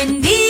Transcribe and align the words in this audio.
Buen 0.00 0.49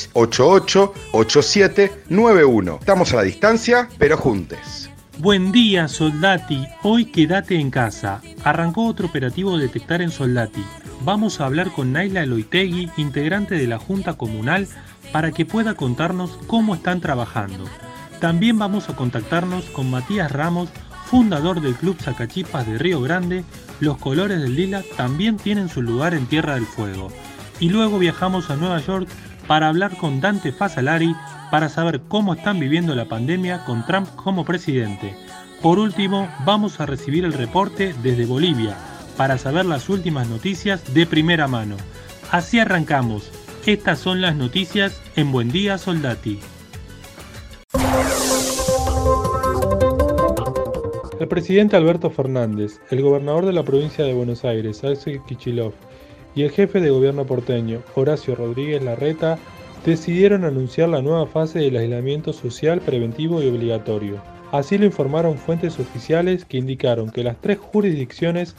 88 0.13 0.93
87 1.11 1.91
91. 2.09 2.77
Estamos 2.79 3.13
a 3.13 3.17
la 3.17 3.23
distancia, 3.23 3.89
pero 3.97 4.17
juntes. 4.17 4.89
Buen 5.17 5.51
día, 5.51 5.87
Soldati. 5.87 6.65
Hoy 6.81 7.05
quédate 7.05 7.59
en 7.59 7.69
casa. 7.69 8.21
Arrancó 8.43 8.87
otro 8.87 9.07
operativo 9.07 9.57
Detectar 9.57 10.01
en 10.01 10.09
Soldati. 10.09 10.63
Vamos 11.03 11.39
a 11.39 11.45
hablar 11.45 11.71
con 11.71 11.91
Naila 11.91 12.23
Eloitegui, 12.23 12.89
integrante 12.97 13.55
de 13.55 13.67
la 13.67 13.77
Junta 13.77 14.13
Comunal, 14.13 14.67
para 15.11 15.31
que 15.31 15.45
pueda 15.45 15.75
contarnos 15.75 16.39
cómo 16.47 16.73
están 16.75 17.01
trabajando. 17.01 17.65
También 18.19 18.57
vamos 18.57 18.89
a 18.89 18.95
contactarnos 18.95 19.65
con 19.65 19.91
Matías 19.91 20.31
Ramos, 20.31 20.69
fundador 21.05 21.59
del 21.61 21.75
Club 21.75 21.97
Zacachipas 22.01 22.65
de 22.65 22.77
Río 22.77 23.01
Grande. 23.01 23.43
Los 23.79 23.97
colores 23.97 24.41
del 24.41 24.55
lila 24.55 24.83
también 24.95 25.37
tienen 25.37 25.69
su 25.69 25.81
lugar 25.81 26.13
en 26.13 26.25
Tierra 26.25 26.55
del 26.55 26.65
Fuego. 26.65 27.09
Y 27.59 27.69
luego 27.69 27.99
viajamos 27.99 28.49
a 28.49 28.55
Nueva 28.55 28.79
York 28.79 29.07
para 29.51 29.67
hablar 29.67 29.97
con 29.97 30.21
Dante 30.21 30.53
Fasalari 30.53 31.13
para 31.51 31.67
saber 31.67 31.99
cómo 32.07 32.35
están 32.35 32.57
viviendo 32.57 32.95
la 32.95 33.09
pandemia 33.09 33.65
con 33.65 33.85
Trump 33.85 34.07
como 34.15 34.45
presidente. 34.45 35.13
Por 35.61 35.77
último, 35.77 36.33
vamos 36.45 36.79
a 36.79 36.85
recibir 36.85 37.25
el 37.25 37.33
reporte 37.33 37.93
desde 38.01 38.25
Bolivia 38.25 38.77
para 39.17 39.37
saber 39.37 39.65
las 39.65 39.89
últimas 39.89 40.29
noticias 40.29 40.93
de 40.93 41.05
primera 41.05 41.49
mano. 41.49 41.75
Así 42.31 42.59
arrancamos. 42.59 43.29
Estas 43.65 43.99
son 43.99 44.21
las 44.21 44.37
noticias 44.37 45.01
en 45.17 45.33
Buen 45.33 45.51
Día 45.51 45.77
Soldati. 45.77 46.39
El 51.19 51.27
presidente 51.27 51.75
Alberto 51.75 52.09
Fernández, 52.09 52.79
el 52.89 53.01
gobernador 53.01 53.45
de 53.45 53.51
la 53.51 53.63
provincia 53.63 54.05
de 54.05 54.13
Buenos 54.13 54.45
Aires, 54.45 54.81
Axel 54.85 55.21
Kichilov, 55.27 55.73
y 56.35 56.43
el 56.43 56.51
jefe 56.51 56.79
de 56.79 56.89
gobierno 56.89 57.25
porteño, 57.25 57.81
Horacio 57.95 58.35
Rodríguez 58.35 58.83
Larreta, 58.83 59.37
decidieron 59.85 60.45
anunciar 60.45 60.89
la 60.89 61.01
nueva 61.01 61.25
fase 61.27 61.59
del 61.59 61.77
aislamiento 61.77 62.33
social 62.33 62.81
preventivo 62.81 63.41
y 63.41 63.49
obligatorio. 63.49 64.21
Así 64.51 64.77
lo 64.77 64.85
informaron 64.85 65.37
fuentes 65.37 65.79
oficiales 65.79 66.45
que 66.45 66.57
indicaron 66.57 67.09
que 67.09 67.23
las 67.23 67.39
tres 67.39 67.57
jurisdicciones 67.57 68.55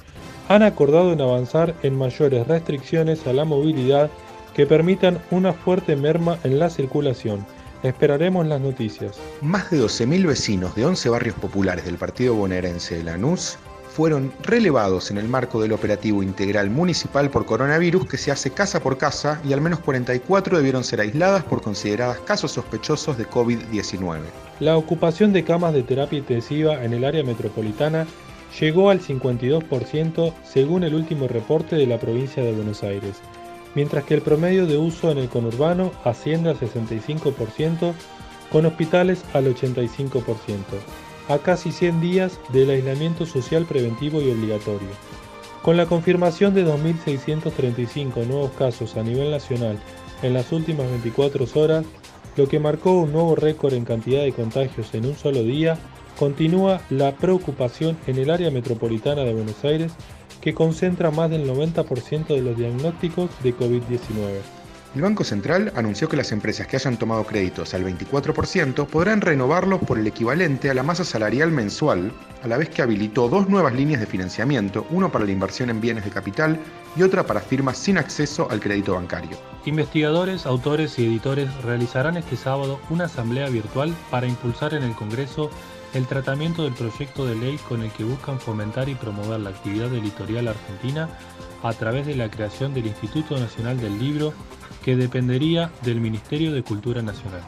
han 0.49 0.63
acordado 0.63 1.13
en 1.13 1.21
avanzar 1.21 1.75
en 1.83 1.97
mayores 1.97 2.47
restricciones 2.47 3.27
a 3.27 3.33
la 3.33 3.45
movilidad 3.45 4.11
que 4.55 4.67
permitan 4.67 5.19
una 5.31 5.53
fuerte 5.53 5.97
merma 5.97 6.39
en 6.45 6.59
la 6.59 6.71
circulación. 6.71 7.45
Esperaremos 7.83 8.47
las 8.47 8.61
noticias. 8.61 9.19
Más 9.41 9.71
de 9.71 9.81
12.000 9.81 10.27
vecinos 10.27 10.75
de 10.75 10.87
11 10.87 11.09
barrios 11.09 11.37
populares 11.37 11.85
del 11.85 11.97
partido 11.97 12.35
bonaerense 12.35 12.97
de 12.97 13.05
Lanús 13.05 13.59
fueron 13.93 14.33
relevados 14.43 15.11
en 15.11 15.19
el 15.19 15.29
marco 15.29 15.61
del 15.61 15.73
operativo 15.73 16.23
integral 16.23 16.71
municipal 16.71 17.31
por 17.31 17.45
coronavirus 17.45 18.07
que 18.07 18.17
se 18.17 18.31
hace 18.31 18.51
casa 18.51 18.81
por 18.81 18.97
casa 18.97 19.41
y 19.45 19.53
al 19.53 19.61
menos 19.61 19.81
44 19.81 20.57
debieron 20.57 20.83
ser 20.83 21.03
aisladas 21.03 21.45
por 21.45 21.61
consideradas 21.61 22.19
casos 22.21 22.53
sospechosos 22.53 23.19
de 23.19 23.29
COVID-19. 23.29 24.21
La 24.61 24.79
ocupación 24.79 25.35
de 25.35 25.45
camas 25.45 25.75
de 25.75 25.83
terapia 25.83 26.19
intensiva 26.19 26.83
en 26.83 26.95
el 26.95 27.05
área 27.05 27.23
metropolitana 27.23 28.07
llegó 28.59 28.89
al 28.89 29.01
52% 29.01 30.33
según 30.43 30.85
el 30.85 30.95
último 30.95 31.29
reporte 31.29 31.77
de 31.77 31.87
la 31.87 31.99
provincia 31.99 32.43
de 32.43 32.53
Buenos 32.53 32.83
Aires, 32.83 33.17
mientras 33.75 34.05
que 34.05 34.15
el 34.15 34.23
promedio 34.23 34.67
de 34.67 34.79
uso 34.79 35.11
en 35.11 35.19
el 35.19 35.29
conurbano 35.29 35.93
asciende 36.05 36.49
al 36.49 36.59
65%, 36.59 37.93
con 38.51 38.67
hospitales 38.67 39.23
al 39.35 39.55
85% 39.55 40.55
a 41.29 41.39
casi 41.39 41.73
100 41.73 42.01
días 42.01 42.41
del 42.53 42.71
aislamiento 42.71 43.27
social 43.27 43.65
preventivo 43.65 44.21
y 44.21 44.31
obligatorio. 44.31 44.89
Con 45.63 45.77
la 45.77 45.87
confirmación 45.87 46.55
de 46.55 46.67
2.635 46.67 48.27
nuevos 48.27 48.51
casos 48.53 48.97
a 48.97 49.03
nivel 49.03 49.31
nacional 49.31 49.79
en 50.23 50.35
las 50.35 50.51
últimas 50.53 50.89
24 50.89 51.47
horas, 51.55 51.85
lo 52.37 52.49
que 52.49 52.59
marcó 52.59 52.93
un 52.93 53.13
nuevo 53.13 53.37
récord 53.37 53.75
en 53.75 53.85
cantidad 53.85 54.23
de 54.23 54.33
contagios 54.33 54.93
en 54.95 55.07
un 55.07 55.17
solo 55.17 55.43
día, 55.43 55.79
continúa 56.19 56.81
la 56.91 57.17
preocupación 57.17 57.97
en 58.07 58.19
el 58.19 58.31
área 58.31 58.51
metropolitana 58.51 59.23
de 59.23 59.35
Buenos 59.35 59.65
Aires, 59.65 59.93
que 60.41 60.55
concentra 60.55 61.11
más 61.11 61.31
del 61.31 61.49
90% 61.49 62.27
de 62.27 62.43
los 62.43 62.57
diagnósticos 62.57 63.31
de 63.43 63.57
COVID-19. 63.57 64.62
El 64.95 65.01
Banco 65.01 65.25
Central 65.25 65.73
anunció 65.75 66.07
que 66.07 66.19
las 66.19 66.33
empresas 66.33 66.67
que 66.67 66.77
hayan 66.77 66.99
tomado 66.99 67.25
créditos 67.25 67.73
al 67.73 67.83
24% 67.83 68.87
podrán 68.87 69.23
renovarlos 69.23 69.81
por 69.81 69.99
el 69.99 70.07
equivalente 70.07 70.69
a 70.69 70.75
la 70.75 70.83
masa 70.83 71.03
salarial 71.03 71.51
mensual, 71.51 72.13
a 72.43 72.49
la 72.49 72.59
vez 72.59 72.69
que 72.69 72.83
habilitó 72.83 73.31
dos 73.31 73.49
nuevas 73.49 73.73
líneas 73.73 74.01
de 74.01 74.07
financiamiento, 74.07 74.87
uno 74.91 75.11
para 75.11 75.25
la 75.25 75.33
inversión 75.33 75.71
en 75.71 75.81
bienes 75.81 76.05
de 76.05 76.11
capital 76.11 76.61
y 76.95 77.03
otra 77.05 77.25
para 77.25 77.41
firmas 77.41 77.79
sin 77.79 77.97
acceso 77.97 78.49
al 78.51 78.61
crédito 78.61 78.93
bancario. 78.93 79.39
Investigadores, 79.65 80.45
autores 80.45 80.99
y 80.99 81.07
editores 81.07 81.49
realizarán 81.63 82.19
este 82.19 82.37
sábado 82.37 82.79
una 82.91 83.07
asamblea 83.07 83.49
virtual 83.49 83.95
para 84.11 84.27
impulsar 84.27 84.75
en 84.75 84.83
el 84.83 84.95
Congreso 84.95 85.51
el 85.95 86.07
tratamiento 86.07 86.65
del 86.65 86.75
proyecto 86.75 87.25
de 87.25 87.37
ley 87.37 87.59
con 87.67 87.81
el 87.81 87.91
que 87.93 88.05
buscan 88.05 88.39
fomentar 88.39 88.91
y 88.91 88.95
promover 88.95 89.41
la 89.41 89.51
actividad 89.51 89.93
editorial 89.95 90.49
argentina 90.49 91.09
a 91.63 91.73
través 91.73 92.07
de 92.07 92.15
la 92.15 92.31
creación 92.31 92.75
del 92.75 92.89
Instituto 92.89 93.39
Nacional 93.39 93.81
del 93.81 93.99
Libro 93.99 94.35
que 94.83 94.97
dependería 94.97 95.71
del 95.83 96.01
Ministerio 96.01 96.53
de 96.53 96.63
Cultura 96.63 97.03
Nacional. 97.03 97.43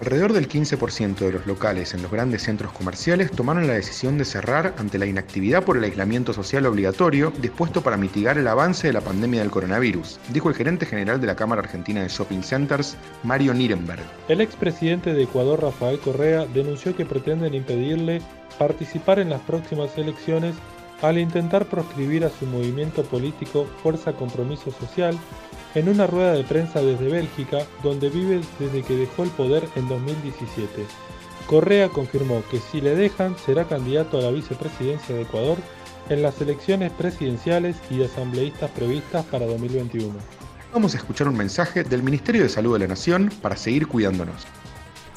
Alrededor 0.00 0.32
del 0.32 0.48
15% 0.48 1.18
de 1.18 1.32
los 1.32 1.46
locales 1.46 1.94
en 1.94 2.02
los 2.02 2.10
grandes 2.10 2.42
centros 2.42 2.72
comerciales 2.72 3.30
tomaron 3.30 3.68
la 3.68 3.74
decisión 3.74 4.18
de 4.18 4.24
cerrar 4.24 4.74
ante 4.76 4.98
la 4.98 5.06
inactividad 5.06 5.62
por 5.62 5.76
el 5.76 5.84
aislamiento 5.84 6.32
social 6.32 6.66
obligatorio 6.66 7.32
dispuesto 7.40 7.80
para 7.80 7.96
mitigar 7.96 8.36
el 8.36 8.48
avance 8.48 8.88
de 8.88 8.92
la 8.92 9.00
pandemia 9.00 9.40
del 9.40 9.52
coronavirus, 9.52 10.18
dijo 10.30 10.48
el 10.48 10.56
gerente 10.56 10.84
general 10.84 11.20
de 11.20 11.28
la 11.28 11.36
Cámara 11.36 11.62
Argentina 11.62 12.02
de 12.02 12.08
Shopping 12.08 12.42
Centers, 12.42 12.96
Mario 13.22 13.54
Nirenberg. 13.54 14.02
El 14.28 14.40
expresidente 14.40 15.14
de 15.14 15.22
Ecuador, 15.22 15.62
Rafael 15.62 16.00
Correa, 16.00 16.44
denunció 16.46 16.96
que 16.96 17.06
pretenden 17.06 17.54
impedirle 17.54 18.20
participar 18.58 19.20
en 19.20 19.30
las 19.30 19.40
próximas 19.42 19.96
elecciones 19.96 20.56
al 21.02 21.18
intentar 21.18 21.66
proscribir 21.66 22.24
a 22.24 22.30
su 22.30 22.46
movimiento 22.46 23.04
político 23.04 23.66
Fuerza 23.82 24.12
Compromiso 24.12 24.72
Social 24.72 25.18
en 25.74 25.88
una 25.88 26.06
rueda 26.06 26.32
de 26.32 26.44
prensa 26.44 26.80
desde 26.80 27.08
Bélgica, 27.08 27.66
donde 27.82 28.08
vive 28.08 28.40
desde 28.58 28.82
que 28.82 28.96
dejó 28.96 29.24
el 29.24 29.30
poder 29.30 29.68
en 29.76 29.88
2017. 29.88 30.86
Correa 31.46 31.88
confirmó 31.88 32.42
que 32.50 32.58
si 32.58 32.80
le 32.80 32.94
dejan 32.94 33.36
será 33.38 33.64
candidato 33.64 34.18
a 34.18 34.22
la 34.22 34.30
vicepresidencia 34.30 35.14
de 35.14 35.22
Ecuador 35.22 35.58
en 36.08 36.22
las 36.22 36.40
elecciones 36.40 36.92
presidenciales 36.92 37.76
y 37.90 38.02
asambleístas 38.02 38.70
previstas 38.70 39.24
para 39.26 39.46
2021. 39.46 40.14
Vamos 40.72 40.94
a 40.94 40.98
escuchar 40.98 41.28
un 41.28 41.36
mensaje 41.36 41.84
del 41.84 42.02
Ministerio 42.02 42.42
de 42.42 42.48
Salud 42.48 42.74
de 42.74 42.80
la 42.80 42.88
Nación 42.88 43.30
para 43.42 43.56
seguir 43.56 43.86
cuidándonos. 43.86 44.46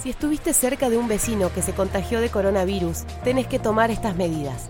Si 0.01 0.11
estuviste 0.11 0.53
cerca 0.53 0.89
de 0.89 0.97
un 0.97 1.07
vecino 1.07 1.51
que 1.51 1.63
se 1.63 1.73
contagió 1.73 2.21
de 2.21 2.29
coronavirus, 2.29 3.05
tenés 3.23 3.47
que 3.47 3.57
tomar 3.57 3.89
estas 3.89 4.15
medidas. 4.15 4.69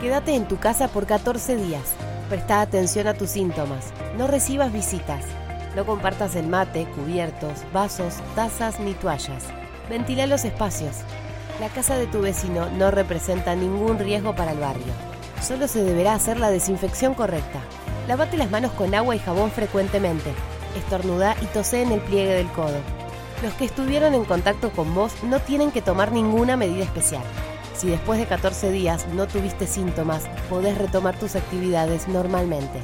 Quédate 0.00 0.34
en 0.34 0.48
tu 0.48 0.58
casa 0.58 0.88
por 0.88 1.06
14 1.06 1.56
días. 1.56 1.94
Presta 2.28 2.62
atención 2.62 3.06
a 3.06 3.14
tus 3.14 3.30
síntomas. 3.30 3.92
No 4.16 4.26
recibas 4.26 4.72
visitas. 4.72 5.24
No 5.76 5.84
compartas 5.84 6.36
el 6.36 6.46
mate, 6.46 6.86
cubiertos, 6.96 7.64
vasos, 7.72 8.14
tazas 8.34 8.80
ni 8.80 8.94
toallas. 8.94 9.44
Ventila 9.90 10.26
los 10.26 10.44
espacios. 10.46 10.96
La 11.60 11.68
casa 11.68 11.96
de 11.96 12.06
tu 12.06 12.22
vecino 12.22 12.70
no 12.70 12.90
representa 12.90 13.54
ningún 13.54 13.98
riesgo 13.98 14.34
para 14.34 14.52
el 14.52 14.58
barrio. 14.58 14.92
Solo 15.42 15.68
se 15.68 15.84
deberá 15.84 16.14
hacer 16.14 16.40
la 16.40 16.50
desinfección 16.50 17.12
correcta. 17.12 17.60
Lávate 18.08 18.38
las 18.38 18.50
manos 18.50 18.72
con 18.72 18.94
agua 18.94 19.14
y 19.14 19.18
jabón 19.18 19.50
frecuentemente. 19.50 20.32
Estornuda 20.78 21.36
y 21.42 21.46
tose 21.46 21.82
en 21.82 21.92
el 21.92 22.00
pliegue 22.00 22.32
del 22.32 22.48
codo. 22.48 22.78
Los 23.42 23.52
que 23.54 23.66
estuvieron 23.66 24.14
en 24.14 24.24
contacto 24.24 24.70
con 24.70 24.94
vos 24.94 25.12
no 25.22 25.40
tienen 25.40 25.70
que 25.70 25.82
tomar 25.82 26.10
ninguna 26.10 26.56
medida 26.56 26.84
especial. 26.84 27.22
Si 27.84 27.90
después 27.90 28.18
de 28.18 28.24
14 28.24 28.72
días 28.72 29.06
no 29.08 29.26
tuviste 29.26 29.66
síntomas, 29.66 30.24
podés 30.48 30.78
retomar 30.78 31.18
tus 31.18 31.36
actividades 31.36 32.08
normalmente. 32.08 32.80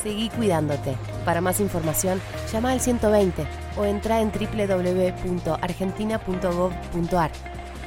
Seguí 0.00 0.28
cuidándote. 0.28 0.94
Para 1.24 1.40
más 1.40 1.58
información, 1.58 2.20
llama 2.52 2.70
al 2.70 2.80
120 2.80 3.44
o 3.76 3.84
entra 3.84 4.20
en 4.20 4.30
www.argentina.gov.ar. 4.30 7.30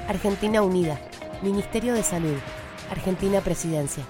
Argentina 0.09 0.61
Unida. 0.61 0.99
Ministerio 1.41 1.93
de 1.93 2.03
Salud, 2.03 2.35
Argentina 2.91 3.39
Presidencia. 3.39 4.03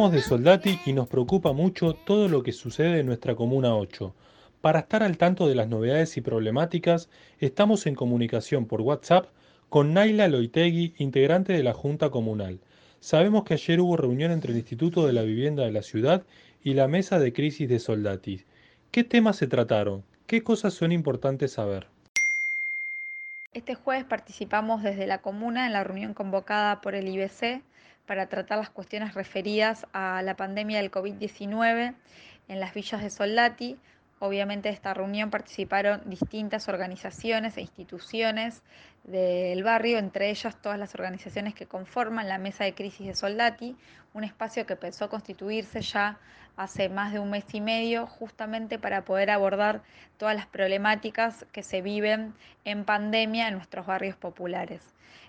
Somos 0.00 0.12
de 0.14 0.22
Soldati 0.22 0.80
y 0.86 0.94
nos 0.94 1.08
preocupa 1.08 1.52
mucho 1.52 1.92
todo 1.92 2.26
lo 2.26 2.42
que 2.42 2.52
sucede 2.52 3.00
en 3.00 3.06
nuestra 3.06 3.34
Comuna 3.34 3.76
8. 3.76 4.14
Para 4.62 4.78
estar 4.78 5.02
al 5.02 5.18
tanto 5.18 5.46
de 5.46 5.54
las 5.54 5.68
novedades 5.68 6.16
y 6.16 6.22
problemáticas, 6.22 7.10
estamos 7.38 7.84
en 7.84 7.94
comunicación 7.94 8.64
por 8.64 8.80
WhatsApp 8.80 9.26
con 9.68 9.92
Naila 9.92 10.26
Loitegui, 10.28 10.94
integrante 10.96 11.52
de 11.52 11.62
la 11.62 11.74
Junta 11.74 12.08
Comunal. 12.08 12.60
Sabemos 13.00 13.44
que 13.44 13.52
ayer 13.52 13.78
hubo 13.78 13.98
reunión 13.98 14.32
entre 14.32 14.52
el 14.52 14.56
Instituto 14.56 15.06
de 15.06 15.12
la 15.12 15.20
Vivienda 15.20 15.64
de 15.64 15.72
la 15.72 15.82
ciudad 15.82 16.22
y 16.64 16.72
la 16.72 16.88
Mesa 16.88 17.18
de 17.18 17.34
Crisis 17.34 17.68
de 17.68 17.78
Soldati. 17.78 18.40
¿Qué 18.90 19.04
temas 19.04 19.36
se 19.36 19.48
trataron? 19.48 20.02
¿Qué 20.26 20.42
cosas 20.42 20.72
son 20.72 20.92
importantes 20.92 21.52
saber? 21.52 21.88
Este 23.52 23.74
jueves 23.74 24.04
participamos 24.04 24.82
desde 24.82 25.06
la 25.06 25.20
comuna 25.20 25.66
en 25.66 25.74
la 25.74 25.84
reunión 25.84 26.14
convocada 26.14 26.80
por 26.80 26.94
el 26.94 27.06
IBC 27.06 27.60
para 28.10 28.26
tratar 28.26 28.58
las 28.58 28.70
cuestiones 28.70 29.14
referidas 29.14 29.86
a 29.92 30.20
la 30.22 30.34
pandemia 30.34 30.78
del 30.78 30.90
COVID-19 30.90 31.94
en 32.48 32.58
las 32.58 32.74
villas 32.74 33.04
de 33.04 33.08
Soldati. 33.08 33.78
Obviamente 34.18 34.68
de 34.68 34.74
esta 34.74 34.92
reunión 34.92 35.30
participaron 35.30 36.02
distintas 36.06 36.68
organizaciones 36.68 37.56
e 37.56 37.60
instituciones 37.60 38.64
del 39.04 39.62
barrio, 39.62 39.98
entre 39.98 40.28
ellas 40.30 40.60
todas 40.60 40.76
las 40.76 40.92
organizaciones 40.96 41.54
que 41.54 41.66
conforman 41.66 42.26
la 42.26 42.38
Mesa 42.38 42.64
de 42.64 42.74
Crisis 42.74 43.06
de 43.06 43.14
Soldati, 43.14 43.76
un 44.12 44.24
espacio 44.24 44.66
que 44.66 44.72
a 44.72 45.08
constituirse 45.08 45.80
ya 45.80 46.18
hace 46.56 46.88
más 46.88 47.12
de 47.12 47.20
un 47.20 47.30
mes 47.30 47.44
y 47.52 47.60
medio, 47.60 48.08
justamente 48.08 48.80
para 48.80 49.04
poder 49.04 49.30
abordar 49.30 49.82
todas 50.16 50.34
las 50.34 50.48
problemáticas 50.48 51.46
que 51.52 51.62
se 51.62 51.80
viven 51.80 52.34
en 52.64 52.84
pandemia 52.84 53.46
en 53.46 53.54
nuestros 53.54 53.86
barrios 53.86 54.16
populares. 54.16 54.82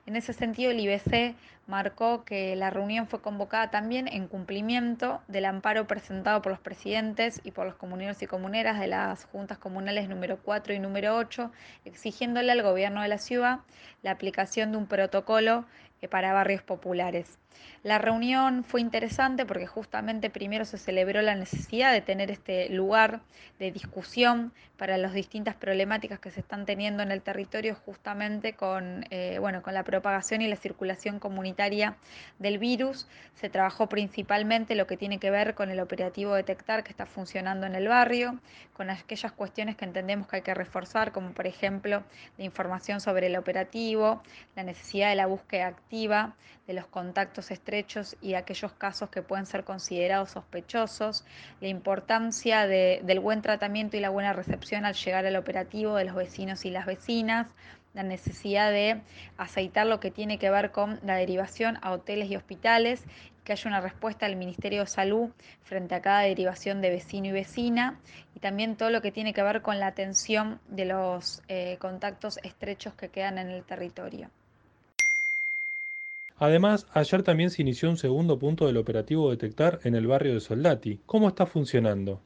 En 0.05 0.15
ese 0.15 0.33
sentido, 0.33 0.71
el 0.71 0.79
IBC 0.79 1.35
marcó 1.67 2.23
que 2.25 2.55
la 2.55 2.69
reunión 2.69 3.07
fue 3.07 3.21
convocada 3.21 3.71
también 3.71 4.07
en 4.07 4.27
cumplimiento 4.27 5.21
del 5.27 5.45
amparo 5.45 5.87
presentado 5.87 6.41
por 6.41 6.51
los 6.51 6.59
presidentes 6.59 7.41
y 7.43 7.51
por 7.51 7.65
los 7.65 7.75
comuneros 7.75 8.21
y 8.21 8.27
comuneras 8.27 8.79
de 8.79 8.87
las 8.87 9.25
juntas 9.25 9.57
comunales 9.57 10.09
número 10.09 10.37
4 10.41 10.73
y 10.73 10.79
número 10.79 11.15
8, 11.15 11.51
exigiéndole 11.85 12.51
al 12.51 12.63
gobierno 12.63 13.01
de 13.01 13.07
la 13.07 13.17
ciudad 13.17 13.59
la 14.01 14.11
aplicación 14.11 14.71
de 14.71 14.77
un 14.77 14.87
protocolo 14.87 15.65
eh, 16.01 16.07
para 16.07 16.33
barrios 16.33 16.61
populares. 16.63 17.40
La 17.83 17.97
reunión 17.97 18.63
fue 18.63 18.79
interesante 18.79 19.45
porque 19.45 19.65
justamente 19.65 20.29
primero 20.29 20.65
se 20.65 20.77
celebró 20.77 21.21
la 21.23 21.33
necesidad 21.33 21.91
de 21.91 22.01
tener 22.01 22.29
este 22.29 22.69
lugar 22.69 23.21
de 23.57 23.71
discusión 23.71 24.53
para 24.77 24.97
las 24.97 25.13
distintas 25.13 25.55
problemáticas 25.55 26.19
que 26.19 26.31
se 26.31 26.39
están 26.39 26.65
teniendo 26.65 27.01
en 27.01 27.11
el 27.11 27.21
territorio 27.21 27.75
justamente 27.75 28.53
con, 28.53 29.05
eh, 29.09 29.37
bueno, 29.39 29.63
con 29.63 29.73
la 29.73 29.83
propagación 29.83 30.41
y 30.41 30.47
la 30.47 30.55
circulación 30.55 31.19
comunitaria 31.19 31.95
del 32.37 32.59
virus. 32.59 33.07
Se 33.35 33.49
trabajó 33.49 33.87
principalmente 33.87 34.75
lo 34.75 34.85
que 34.85 34.97
tiene 34.97 35.19
que 35.19 35.31
ver 35.31 35.55
con 35.55 35.71
el 35.71 35.79
operativo 35.79 36.35
detectar 36.35 36.83
que 36.83 36.91
está 36.91 37.07
funcionando 37.07 37.65
en 37.65 37.73
el 37.73 37.87
barrio, 37.87 38.39
con 38.73 38.91
aquellas 38.91 39.31
cuestiones 39.31 39.75
que 39.75 39.85
entendemos 39.85 40.27
que 40.27 40.37
hay 40.37 40.41
que 40.43 40.53
reforzar, 40.53 41.11
como 41.11 41.31
por 41.31 41.47
ejemplo 41.47 42.03
la 42.37 42.43
información 42.43 43.01
sobre 43.01 43.27
el 43.27 43.35
operativo, 43.37 44.21
la 44.55 44.63
necesidad 44.63 45.09
de 45.09 45.15
la 45.15 45.25
búsqueda 45.25 45.67
activa 45.67 46.35
de 46.67 46.73
los 46.73 46.85
contactos 46.87 47.40
estrechos 47.49 48.15
y 48.21 48.35
aquellos 48.35 48.73
casos 48.73 49.09
que 49.09 49.23
pueden 49.23 49.47
ser 49.47 49.63
considerados 49.63 50.31
sospechosos, 50.31 51.25
la 51.61 51.69
importancia 51.69 52.67
de- 52.67 53.01
del 53.03 53.19
buen 53.19 53.41
tratamiento 53.41 53.97
y 53.97 54.01
la 54.01 54.09
buena 54.09 54.33
recepción 54.33 54.85
al 54.85 54.93
llegar 54.93 55.25
al 55.25 55.35
operativo 55.37 55.95
de 55.95 56.05
los 56.05 56.15
vecinos 56.15 56.65
y 56.65 56.69
las 56.69 56.85
vecinas, 56.85 57.47
la 57.93 58.03
necesidad 58.03 58.71
de 58.71 59.01
aceitar 59.37 59.85
lo 59.87 59.99
que 59.99 60.11
tiene 60.11 60.37
que 60.37 60.49
ver 60.49 60.71
con 60.71 60.99
la 61.03 61.15
derivación 61.15 61.77
a 61.81 61.91
hoteles 61.91 62.29
y 62.29 62.35
hospitales, 62.35 63.03
que 63.43 63.53
haya 63.53 63.67
una 63.69 63.81
respuesta 63.81 64.27
del 64.27 64.35
Ministerio 64.35 64.81
de 64.81 64.87
Salud 64.87 65.31
frente 65.63 65.95
a 65.95 66.01
cada 66.01 66.21
derivación 66.21 66.79
de 66.81 66.91
vecino 66.91 67.27
y 67.27 67.31
vecina, 67.31 67.99
y 68.35 68.39
también 68.39 68.75
todo 68.75 68.91
lo 68.91 69.01
que 69.01 69.11
tiene 69.11 69.33
que 69.33 69.41
ver 69.43 69.61
con 69.61 69.79
la 69.79 69.87
atención 69.87 70.59
de 70.67 70.85
los 70.85 71.41
eh, 71.47 71.77
contactos 71.79 72.37
estrechos 72.43 72.93
que 72.93 73.09
quedan 73.09 73.39
en 73.39 73.49
el 73.49 73.63
territorio. 73.63 74.29
Además, 76.41 76.87
ayer 76.95 77.21
también 77.21 77.51
se 77.51 77.61
inició 77.61 77.87
un 77.87 77.97
segundo 77.97 78.39
punto 78.39 78.65
del 78.65 78.77
operativo 78.77 79.29
Detectar 79.29 79.79
en 79.83 79.93
el 79.93 80.07
barrio 80.07 80.33
de 80.33 80.39
Soldati. 80.39 80.99
¿Cómo 81.05 81.27
está 81.27 81.45
funcionando? 81.45 82.19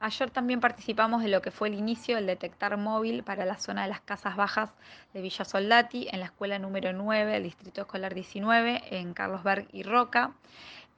Ayer 0.00 0.28
también 0.28 0.60
participamos 0.60 1.22
de 1.22 1.28
lo 1.28 1.40
que 1.40 1.50
fue 1.50 1.68
el 1.68 1.74
inicio 1.74 2.16
del 2.16 2.26
detectar 2.26 2.76
móvil 2.76 3.22
para 3.22 3.46
la 3.46 3.56
zona 3.56 3.84
de 3.84 3.88
las 3.88 4.00
casas 4.00 4.36
bajas 4.36 4.68
de 5.14 5.22
Villa 5.22 5.46
Soldati, 5.46 6.08
en 6.12 6.20
la 6.20 6.26
escuela 6.26 6.58
número 6.58 6.92
9 6.92 7.32
del 7.32 7.44
Distrito 7.44 7.80
Escolar 7.80 8.12
19, 8.12 8.82
en 8.90 9.14
Carlosberg 9.14 9.66
y 9.72 9.82
Roca. 9.82 10.32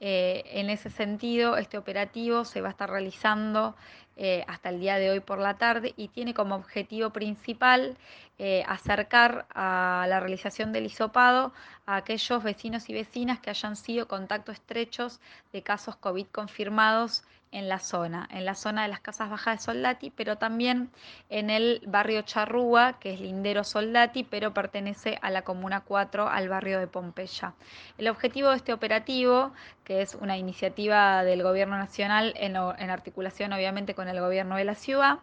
Eh, 0.01 0.43
en 0.45 0.69
ese 0.69 0.89
sentido, 0.89 1.55
este 1.55 1.77
operativo 1.77 2.43
se 2.43 2.59
va 2.59 2.67
a 2.67 2.71
estar 2.71 2.89
realizando 2.89 3.75
eh, 4.21 4.43
hasta 4.49 4.67
el 4.67 4.81
día 4.81 4.97
de 4.97 5.11
hoy 5.11 5.21
por 5.21 5.39
la 5.39 5.57
tarde 5.57 5.93
y 5.95 6.09
tiene 6.09 6.33
como 6.33 6.55
objetivo 6.55 7.11
principal 7.11 7.95
eh, 8.37 8.65
acercar 8.67 9.45
a 9.55 10.07
la 10.09 10.19
realización 10.19 10.73
del 10.73 10.87
hisopado 10.87 11.53
a 11.85 11.95
aquellos 11.95 12.43
vecinos 12.43 12.89
y 12.89 12.93
vecinas 12.93 13.39
que 13.39 13.49
hayan 13.49 13.77
sido 13.77 14.09
contacto 14.09 14.51
estrechos 14.51 15.21
de 15.53 15.63
casos 15.63 15.95
COVID 15.95 16.27
confirmados 16.33 17.23
en 17.51 17.67
la 17.67 17.79
zona, 17.79 18.27
en 18.31 18.45
la 18.45 18.55
zona 18.55 18.83
de 18.83 18.89
las 18.89 18.99
casas 18.99 19.29
bajas 19.29 19.59
de 19.59 19.63
Soldati, 19.63 20.11
pero 20.11 20.37
también 20.37 20.91
en 21.29 21.49
el 21.49 21.81
barrio 21.87 22.21
Charrúa, 22.21 22.99
que 22.99 23.13
es 23.13 23.19
lindero 23.19 23.63
Soldati, 23.63 24.23
pero 24.23 24.53
pertenece 24.53 25.17
a 25.21 25.31
la 25.31 25.41
Comuna 25.41 25.81
4, 25.81 26.29
al 26.29 26.49
barrio 26.49 26.79
de 26.79 26.87
Pompeya. 26.87 27.53
El 27.97 28.07
objetivo 28.07 28.49
de 28.49 28.57
este 28.57 28.73
operativo, 28.73 29.51
que 29.83 30.01
es 30.01 30.13
una 30.13 30.37
iniciativa 30.37 31.23
del 31.23 31.41
Gobierno 31.41 31.77
Nacional 31.77 32.33
en, 32.37 32.55
articulación 32.55 33.53
obviamente 33.53 33.95
con 33.95 34.07
el 34.07 34.19
Gobierno 34.19 34.55
de 34.55 34.65
la 34.65 34.75
ciudad. 34.75 35.19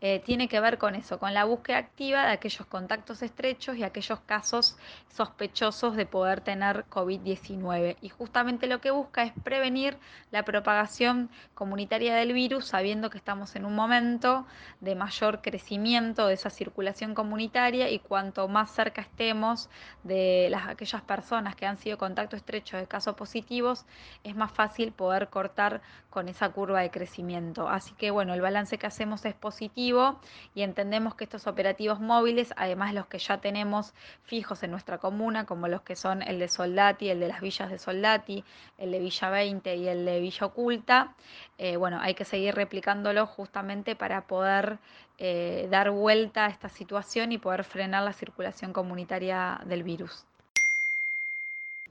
Eh, 0.00 0.22
tiene 0.24 0.48
que 0.48 0.60
ver 0.60 0.78
con 0.78 0.94
eso, 0.94 1.18
con 1.18 1.34
la 1.34 1.44
búsqueda 1.44 1.76
activa 1.76 2.24
de 2.24 2.32
aquellos 2.32 2.66
contactos 2.66 3.22
estrechos 3.22 3.76
y 3.76 3.84
aquellos 3.84 4.20
casos 4.20 4.78
sospechosos 5.08 5.96
de 5.96 6.06
poder 6.06 6.40
tener 6.40 6.86
COVID-19. 6.86 7.96
Y 8.00 8.08
justamente 8.08 8.68
lo 8.68 8.80
que 8.80 8.90
busca 8.90 9.22
es 9.24 9.32
prevenir 9.44 9.98
la 10.30 10.44
propagación 10.44 11.28
comunitaria 11.66 12.14
del 12.14 12.32
virus, 12.32 12.66
sabiendo 12.66 13.10
que 13.10 13.18
estamos 13.18 13.56
en 13.56 13.64
un 13.64 13.74
momento 13.74 14.46
de 14.80 14.94
mayor 14.94 15.42
crecimiento 15.42 16.28
de 16.28 16.34
esa 16.34 16.48
circulación 16.48 17.12
comunitaria 17.12 17.90
y 17.90 17.98
cuanto 17.98 18.46
más 18.46 18.70
cerca 18.70 19.00
estemos 19.00 19.68
de 20.04 20.46
las, 20.48 20.68
aquellas 20.68 21.02
personas 21.02 21.56
que 21.56 21.66
han 21.66 21.76
sido 21.76 21.98
contacto 21.98 22.36
estrecho 22.36 22.76
de 22.76 22.86
casos 22.86 23.16
positivos, 23.16 23.84
es 24.22 24.36
más 24.36 24.52
fácil 24.52 24.92
poder 24.92 25.28
cortar 25.28 25.82
con 26.08 26.28
esa 26.28 26.48
curva 26.50 26.80
de 26.82 26.90
crecimiento. 26.90 27.68
Así 27.68 27.94
que 27.94 28.12
bueno, 28.12 28.32
el 28.32 28.40
balance 28.40 28.78
que 28.78 28.86
hacemos 28.86 29.24
es 29.24 29.34
positivo 29.34 30.20
y 30.54 30.62
entendemos 30.62 31.16
que 31.16 31.24
estos 31.24 31.48
operativos 31.48 32.00
móviles, 32.00 32.54
además 32.56 32.94
los 32.94 33.06
que 33.06 33.18
ya 33.18 33.38
tenemos 33.38 33.92
fijos 34.22 34.62
en 34.62 34.70
nuestra 34.70 34.98
comuna, 34.98 35.46
como 35.46 35.66
los 35.66 35.82
que 35.82 35.96
son 35.96 36.22
el 36.22 36.38
de 36.38 36.48
Soldati, 36.48 37.10
el 37.10 37.18
de 37.18 37.28
las 37.28 37.40
villas 37.40 37.70
de 37.70 37.78
Soldati, 37.78 38.44
el 38.78 38.92
de 38.92 39.00
Villa 39.00 39.30
20 39.30 39.76
y 39.76 39.88
el 39.88 40.04
de 40.06 40.20
Villa 40.20 40.46
Oculta, 40.46 41.14
eh, 41.58 41.76
bueno, 41.76 41.98
hay 42.00 42.14
que 42.14 42.24
seguir 42.24 42.54
replicándolo 42.54 43.26
justamente 43.26 43.96
para 43.96 44.26
poder 44.26 44.78
eh, 45.18 45.68
dar 45.70 45.90
vuelta 45.90 46.46
a 46.46 46.48
esta 46.48 46.68
situación 46.68 47.32
y 47.32 47.38
poder 47.38 47.64
frenar 47.64 48.02
la 48.02 48.12
circulación 48.12 48.72
comunitaria 48.72 49.60
del 49.64 49.82
virus. 49.82 50.24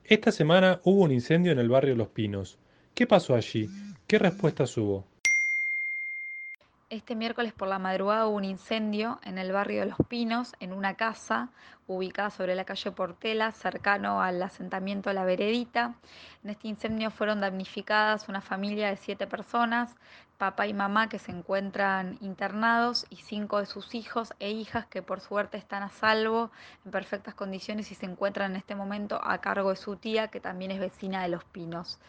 Esta 0.03 0.31
semana 0.31 0.79
hubo 0.83 1.01
un 1.01 1.11
incendio 1.11 1.51
en 1.51 1.57
el 1.57 1.69
barrio 1.69 1.95
Los 1.95 2.09
Pinos. 2.09 2.59
¿Qué 2.93 3.07
pasó 3.07 3.33
allí? 3.33 3.67
¿Qué 4.07 4.19
respuestas 4.19 4.77
hubo? 4.77 5.03
Este 6.91 7.15
miércoles 7.15 7.51
por 7.51 7.67
la 7.67 7.79
madrugada 7.79 8.27
hubo 8.27 8.35
un 8.35 8.45
incendio 8.45 9.19
en 9.23 9.39
el 9.39 9.51
barrio 9.51 9.79
de 9.79 9.87
Los 9.87 9.97
Pinos, 10.07 10.53
en 10.59 10.71
una 10.71 10.93
casa 10.93 11.49
ubicada 11.87 12.29
sobre 12.29 12.55
la 12.55 12.65
calle 12.65 12.91
Portela, 12.91 13.51
cercano 13.51 14.21
al 14.21 14.41
asentamiento 14.41 15.13
La 15.13 15.23
Veredita. 15.23 15.95
En 16.43 16.49
este 16.49 16.67
incendio 16.67 17.11
fueron 17.11 17.41
damnificadas 17.41 18.27
una 18.27 18.41
familia 18.41 18.89
de 18.89 18.97
siete 18.97 19.27
personas, 19.27 19.95
papá 20.37 20.67
y 20.67 20.73
mamá 20.73 21.07
que 21.07 21.19
se 21.19 21.31
encuentran 21.31 22.17
internados 22.21 23.05
y 23.09 23.17
cinco 23.17 23.59
de 23.59 23.65
sus 23.65 23.95
hijos 23.95 24.33
e 24.39 24.51
hijas 24.51 24.85
que 24.87 25.01
por 25.01 25.21
suerte 25.21 25.57
están 25.57 25.83
a 25.83 25.89
salvo, 25.89 26.51
en 26.83 26.91
perfectas 26.91 27.35
condiciones 27.35 27.91
y 27.91 27.95
se 27.95 28.05
encuentran 28.05 28.51
en 28.51 28.57
este 28.57 28.75
momento 28.75 29.19
a 29.23 29.39
cargo 29.39 29.69
de 29.69 29.75
su 29.77 29.95
tía 29.95 30.27
que 30.27 30.41
también 30.41 30.71
es 30.71 30.79
vecina 30.79 31.21
de 31.21 31.29
Los 31.29 31.43
Pinos. 31.45 31.99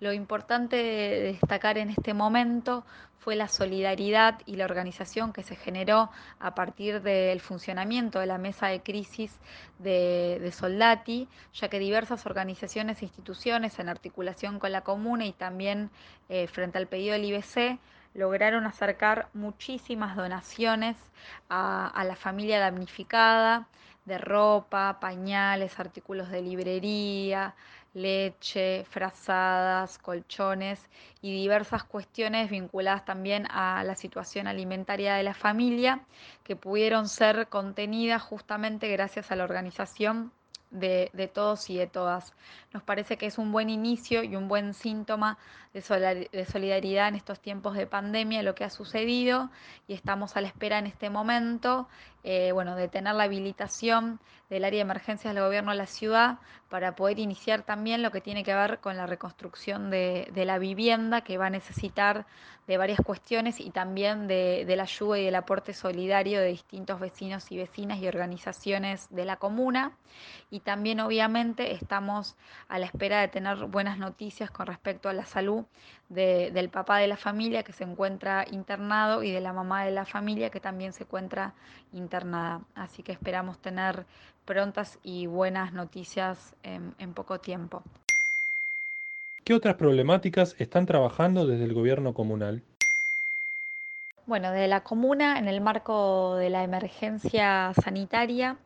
Lo 0.00 0.12
importante 0.12 0.76
de 0.76 1.22
destacar 1.32 1.78
en 1.78 1.90
este 1.90 2.14
momento 2.14 2.84
fue 3.18 3.36
la 3.36 3.48
solidaridad 3.48 4.40
y 4.46 4.56
la 4.56 4.64
organización 4.64 5.32
que 5.32 5.42
se 5.42 5.56
generó 5.56 6.10
a 6.38 6.54
partir 6.54 7.02
del 7.02 7.40
funcionamiento 7.40 8.20
de 8.20 8.26
la 8.26 8.38
mesa 8.38 8.68
de 8.68 8.80
crisis 8.80 9.17
de, 9.78 10.50
Soldati, 10.52 11.28
ya 11.52 11.68
que 11.68 11.78
diversas 11.78 12.26
organizaciones 12.26 13.02
e 13.02 13.06
instituciones 13.06 13.78
en 13.78 13.88
articulación 13.88 14.58
con 14.58 14.72
la 14.72 14.82
comuna 14.82 15.26
y 15.26 15.32
también 15.32 15.90
eh, 16.28 16.46
frente 16.46 16.78
al 16.78 16.86
pedido 16.86 17.12
del 17.12 17.24
IBC 17.24 17.78
lograron 18.14 18.66
acercar 18.66 19.28
muchísimas 19.34 20.16
donaciones 20.16 20.96
a 21.48 22.04
la 22.04 22.16
familia 22.16 22.58
damnificada 22.58 23.68
de 24.08 24.18
ropa, 24.18 24.98
pañales, 25.00 25.78
artículos 25.78 26.30
de 26.30 26.42
librería, 26.42 27.54
leche, 27.94 28.84
frazadas, 28.88 29.98
colchones 29.98 30.80
y 31.22 31.32
diversas 31.32 31.84
cuestiones 31.84 32.50
vinculadas 32.50 33.04
también 33.04 33.46
a 33.50 33.82
la 33.84 33.94
situación 33.94 34.46
alimentaria 34.46 35.14
de 35.14 35.22
la 35.22 35.34
familia 35.34 36.00
que 36.44 36.56
pudieron 36.56 37.08
ser 37.08 37.48
contenidas 37.48 38.22
justamente 38.22 38.88
gracias 38.88 39.30
a 39.30 39.36
la 39.36 39.44
organización 39.44 40.32
de, 40.70 41.10
de, 41.12 41.28
todos 41.28 41.68
y 41.70 41.76
de 41.76 41.86
todas. 41.86 42.32
Nos 42.72 42.82
parece 42.82 43.16
que 43.16 43.26
es 43.26 43.38
un 43.38 43.52
buen 43.52 43.70
inicio 43.70 44.22
y 44.22 44.36
un 44.36 44.48
buen 44.48 44.74
síntoma 44.74 45.38
de, 45.72 46.46
solidaridad 46.50 47.08
en 47.08 47.14
estos 47.14 47.40
tiempos 47.40 47.74
de 47.74 47.86
pandemia, 47.86 48.42
lo 48.42 48.54
que 48.54 48.64
ha 48.64 48.70
sucedido, 48.70 49.50
y 49.86 49.94
estamos 49.94 50.36
a 50.36 50.40
la 50.40 50.48
espera 50.48 50.78
en 50.78 50.86
este 50.86 51.10
momento, 51.10 51.88
eh, 52.24 52.52
bueno, 52.52 52.74
de 52.74 52.88
tener 52.88 53.14
la 53.14 53.24
habilitación 53.24 54.20
del 54.50 54.64
área 54.64 54.78
de 54.78 54.82
emergencias 54.82 55.34
del 55.34 55.44
gobierno 55.44 55.72
de 55.72 55.78
la 55.78 55.86
ciudad 55.86 56.38
para 56.68 56.96
poder 56.96 57.18
iniciar 57.18 57.62
también 57.62 58.02
lo 58.02 58.10
que 58.10 58.20
tiene 58.20 58.44
que 58.44 58.54
ver 58.54 58.80
con 58.80 58.96
la 58.96 59.06
reconstrucción 59.06 59.90
de, 59.90 60.28
de 60.32 60.44
la 60.44 60.58
vivienda 60.58 61.20
que 61.20 61.38
va 61.38 61.46
a 61.46 61.50
necesitar 61.50 62.26
de 62.66 62.76
varias 62.76 63.00
cuestiones 63.00 63.60
y 63.60 63.70
también 63.70 64.26
de, 64.26 64.64
de 64.66 64.76
la 64.76 64.82
ayuda 64.82 65.18
y 65.18 65.24
del 65.24 65.34
aporte 65.34 65.72
solidario 65.72 66.40
de 66.40 66.48
distintos 66.48 67.00
vecinos 67.00 67.50
y 67.50 67.56
vecinas 67.56 67.98
y 67.98 68.08
organizaciones 68.08 69.08
de 69.10 69.24
la 69.24 69.36
comuna. 69.36 69.92
Y 70.50 70.57
también 70.60 71.00
obviamente 71.00 71.72
estamos 71.72 72.36
a 72.68 72.78
la 72.78 72.86
espera 72.86 73.20
de 73.20 73.28
tener 73.28 73.56
buenas 73.66 73.98
noticias 73.98 74.50
con 74.50 74.66
respecto 74.66 75.08
a 75.08 75.12
la 75.12 75.26
salud 75.26 75.64
del 76.08 76.68
papá 76.70 76.98
de 76.98 77.06
la 77.06 77.16
familia 77.16 77.62
que 77.62 77.72
se 77.72 77.84
encuentra 77.84 78.46
internado 78.50 79.22
y 79.22 79.30
de 79.30 79.40
la 79.40 79.52
mamá 79.52 79.84
de 79.84 79.90
la 79.90 80.06
familia 80.06 80.50
que 80.50 80.60
también 80.60 80.92
se 80.92 81.04
encuentra 81.04 81.52
internada. 81.92 82.60
Así 82.74 83.02
que 83.02 83.12
esperamos 83.12 83.58
tener 83.58 84.06
prontas 84.44 84.98
y 85.02 85.26
buenas 85.26 85.72
noticias 85.72 86.54
en, 86.62 86.94
en 86.98 87.12
poco 87.12 87.38
tiempo. 87.38 87.82
¿Qué 89.44 89.54
otras 89.54 89.76
problemáticas 89.76 90.54
están 90.58 90.86
trabajando 90.86 91.46
desde 91.46 91.64
el 91.64 91.74
gobierno 91.74 92.14
comunal? 92.14 92.62
Bueno, 94.28 94.52
de 94.52 94.68
la 94.68 94.82
comuna, 94.82 95.38
en 95.38 95.48
el 95.48 95.62
marco 95.62 96.36
de 96.36 96.50
la 96.50 96.62
emergencia 96.62 97.72
sanitaria, 97.82 98.58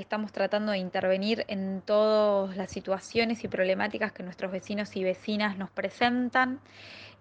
estamos 0.00 0.32
tratando 0.32 0.72
de 0.72 0.78
intervenir 0.78 1.44
en 1.48 1.82
todas 1.84 2.56
las 2.56 2.70
situaciones 2.70 3.44
y 3.44 3.48
problemáticas 3.48 4.12
que 4.12 4.22
nuestros 4.22 4.50
vecinos 4.50 4.96
y 4.96 5.04
vecinas 5.04 5.56
nos 5.56 5.70
presentan. 5.70 6.60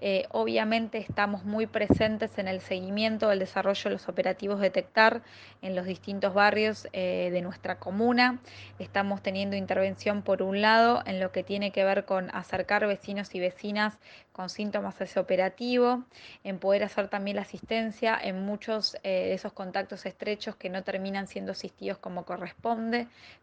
Eh, 0.01 0.27
obviamente 0.31 0.98
estamos 0.98 1.43
muy 1.43 1.67
presentes 1.67 2.38
en 2.38 2.48
el 2.48 2.62
seguimiento 2.62 3.27
del 3.27 3.39
desarrollo 3.39 3.83
de 3.83 3.89
los 3.89 4.07
operativos 4.07 4.62
Detectar 4.62 5.21
en 5.62 5.75
los 5.75 5.86
distintos 5.86 6.33
barrios 6.33 6.88
eh, 6.93 7.29
de 7.33 7.41
nuestra 7.41 7.79
comuna. 7.79 8.39
Estamos 8.79 9.21
teniendo 9.21 9.57
intervención 9.57 10.21
por 10.21 10.41
un 10.41 10.62
lado 10.62 11.03
en 11.05 11.19
lo 11.19 11.33
que 11.33 11.43
tiene 11.43 11.71
que 11.71 11.83
ver 11.83 12.05
con 12.05 12.33
acercar 12.33 12.88
vecinos 12.88 13.36
y 13.36 13.41
vecinas 13.41 13.98
con 14.31 14.50
síntomas 14.50 15.01
a 15.01 15.03
ese 15.03 15.19
operativo, 15.19 16.05
en 16.45 16.59
poder 16.59 16.86
hacer 16.86 17.09
también 17.09 17.36
la 17.36 17.41
asistencia 17.41 18.17
en 18.21 18.45
muchos 18.45 18.95
eh, 19.03 19.09
de 19.09 19.33
esos 19.33 19.51
contactos 19.51 20.05
estrechos 20.05 20.55
que 20.55 20.69
no 20.69 20.81
terminan 20.81 21.27
siendo 21.27 21.51
asistidos 21.51 21.98
como 21.98 22.24
corresponde 22.24 22.68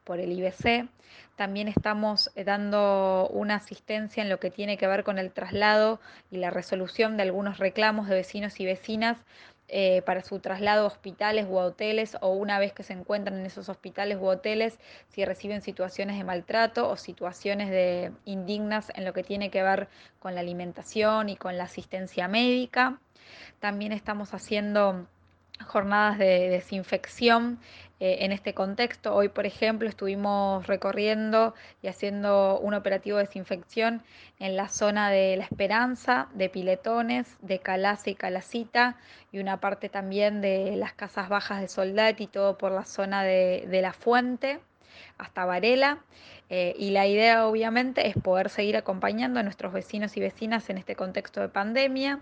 por 0.04 0.20
el 0.20 0.32
IBC. 0.32 0.88
También 1.36 1.68
estamos 1.68 2.30
dando 2.44 3.28
una 3.30 3.56
asistencia 3.56 4.22
en 4.22 4.28
lo 4.28 4.40
que 4.40 4.50
tiene 4.50 4.78
que 4.78 4.86
ver 4.86 5.04
con 5.04 5.18
el 5.18 5.32
traslado 5.32 6.00
y 6.30 6.38
la 6.38 6.50
resolución 6.50 7.16
de 7.16 7.24
algunos 7.24 7.58
reclamos 7.58 8.08
de 8.08 8.14
vecinos 8.14 8.58
y 8.60 8.66
vecinas 8.66 9.18
eh, 9.68 10.02
para 10.02 10.22
su 10.22 10.38
traslado 10.38 10.84
a 10.84 10.86
hospitales 10.86 11.46
u 11.50 11.56
hoteles 11.56 12.16
o 12.20 12.28
una 12.28 12.60
vez 12.60 12.72
que 12.72 12.84
se 12.84 12.92
encuentran 12.92 13.40
en 13.40 13.46
esos 13.46 13.68
hospitales 13.68 14.16
u 14.20 14.26
hoteles 14.26 14.78
si 15.08 15.24
reciben 15.24 15.60
situaciones 15.60 16.16
de 16.16 16.22
maltrato 16.22 16.88
o 16.88 16.96
situaciones 16.96 17.68
de 17.70 18.12
indignas 18.24 18.92
en 18.94 19.04
lo 19.04 19.12
que 19.12 19.24
tiene 19.24 19.50
que 19.50 19.64
ver 19.64 19.88
con 20.20 20.36
la 20.36 20.40
alimentación 20.40 21.28
y 21.30 21.36
con 21.36 21.58
la 21.58 21.64
asistencia 21.64 22.28
médica. 22.28 23.00
También 23.58 23.90
estamos 23.90 24.34
haciendo 24.34 25.08
jornadas 25.64 26.18
de 26.18 26.48
desinfección 26.48 27.58
eh, 27.98 28.18
en 28.20 28.32
este 28.32 28.54
contexto. 28.54 29.14
Hoy, 29.14 29.28
por 29.28 29.46
ejemplo, 29.46 29.88
estuvimos 29.88 30.66
recorriendo 30.66 31.54
y 31.82 31.88
haciendo 31.88 32.58
un 32.60 32.74
operativo 32.74 33.16
de 33.16 33.24
desinfección 33.24 34.02
en 34.38 34.56
la 34.56 34.68
zona 34.68 35.10
de 35.10 35.36
La 35.36 35.44
Esperanza, 35.44 36.28
de 36.34 36.48
Piletones, 36.48 37.38
de 37.40 37.58
Calaza 37.58 38.10
y 38.10 38.14
Calacita, 38.14 38.96
y 39.32 39.38
una 39.38 39.60
parte 39.60 39.88
también 39.88 40.40
de 40.40 40.76
las 40.76 40.92
casas 40.92 41.28
bajas 41.28 41.60
de 41.60 41.68
Soldati 41.68 42.26
todo 42.26 42.58
por 42.58 42.72
la 42.72 42.84
zona 42.84 43.22
de 43.24 43.80
La 43.82 43.92
Fuente 43.92 44.60
hasta 45.18 45.44
Varela. 45.44 45.98
Eh, 46.48 46.74
y 46.78 46.90
la 46.90 47.06
idea 47.06 47.46
obviamente 47.46 48.06
es 48.06 48.14
poder 48.16 48.50
seguir 48.50 48.76
acompañando 48.76 49.40
a 49.40 49.42
nuestros 49.42 49.72
vecinos 49.72 50.16
y 50.16 50.20
vecinas 50.20 50.70
en 50.70 50.78
este 50.78 50.94
contexto 50.94 51.40
de 51.40 51.48
pandemia, 51.48 52.20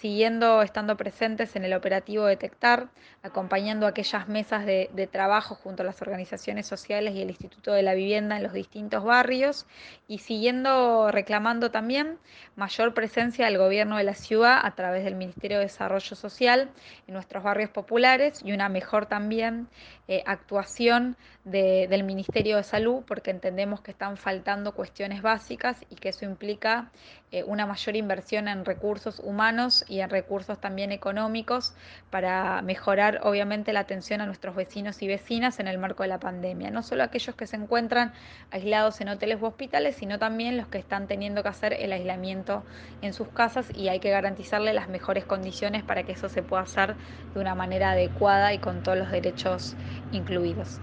siguiendo 0.00 0.62
estando 0.62 0.96
presentes 0.96 1.54
en 1.56 1.64
el 1.64 1.74
operativo 1.74 2.24
Detectar, 2.24 2.88
acompañando 3.22 3.86
aquellas 3.86 4.28
mesas 4.28 4.64
de, 4.64 4.88
trabajo 5.12 5.54
junto 5.54 5.82
a 5.82 5.86
las 5.86 6.00
organizaciones 6.00 6.66
sociales 6.66 7.14
y 7.14 7.20
el 7.20 7.28
Instituto 7.28 7.72
de 7.72 7.82
la 7.82 7.94
Vivienda 7.94 8.36
en 8.36 8.42
los 8.42 8.52
distintos 8.52 9.04
barrios 9.04 9.66
y 10.08 10.18
siguiendo 10.18 11.10
reclamando 11.10 11.70
también 11.70 12.18
mayor 12.56 12.94
presencia 12.94 13.44
del 13.46 13.58
gobierno 13.58 13.98
de 13.98 14.04
la 14.04 14.14
ciudad 14.14 14.58
a 14.62 14.74
través 14.74 15.04
del 15.04 15.16
Ministerio 15.16 15.58
de 15.58 15.64
Desarrollo 15.64 16.16
Social 16.16 16.70
en 17.06 17.14
nuestros 17.14 17.42
barrios 17.42 17.70
populares 17.70 18.40
y 18.44 18.52
una 18.52 18.68
mejor 18.68 19.06
también 19.06 19.68
eh, 20.08 20.22
actuación 20.26 21.16
de, 21.44 21.88
del 21.88 22.04
Ministerio 22.04 22.56
de 22.56 22.62
Salud 22.62 23.02
porque 23.06 23.30
entendemos 23.30 23.59
entendemos 23.60 23.82
que 23.82 23.90
están 23.90 24.16
faltando 24.16 24.72
cuestiones 24.72 25.20
básicas 25.20 25.84
y 25.90 25.96
que 25.96 26.08
eso 26.08 26.24
implica 26.24 26.90
eh, 27.30 27.44
una 27.44 27.66
mayor 27.66 27.94
inversión 27.94 28.48
en 28.48 28.64
recursos 28.64 29.20
humanos 29.20 29.84
y 29.86 30.00
en 30.00 30.08
recursos 30.08 30.58
también 30.58 30.92
económicos 30.92 31.74
para 32.08 32.62
mejorar 32.62 33.20
obviamente 33.22 33.74
la 33.74 33.80
atención 33.80 34.22
a 34.22 34.26
nuestros 34.26 34.56
vecinos 34.56 35.02
y 35.02 35.08
vecinas 35.08 35.60
en 35.60 35.68
el 35.68 35.76
marco 35.76 36.04
de 36.04 36.08
la 36.08 36.18
pandemia. 36.18 36.70
No 36.70 36.82
solo 36.82 37.04
aquellos 37.04 37.36
que 37.36 37.46
se 37.46 37.56
encuentran 37.56 38.14
aislados 38.50 38.98
en 39.02 39.10
hoteles 39.10 39.42
u 39.42 39.46
hospitales, 39.46 39.96
sino 39.96 40.18
también 40.18 40.56
los 40.56 40.68
que 40.68 40.78
están 40.78 41.06
teniendo 41.06 41.42
que 41.42 41.50
hacer 41.50 41.74
el 41.74 41.92
aislamiento 41.92 42.64
en 43.02 43.12
sus 43.12 43.28
casas 43.28 43.66
y 43.76 43.88
hay 43.88 44.00
que 44.00 44.08
garantizarle 44.08 44.72
las 44.72 44.88
mejores 44.88 45.26
condiciones 45.26 45.82
para 45.82 46.04
que 46.04 46.12
eso 46.12 46.30
se 46.30 46.42
pueda 46.42 46.62
hacer 46.62 46.96
de 47.34 47.40
una 47.40 47.54
manera 47.54 47.90
adecuada 47.90 48.54
y 48.54 48.58
con 48.58 48.82
todos 48.82 48.96
los 48.96 49.10
derechos 49.10 49.76
incluidos. 50.12 50.80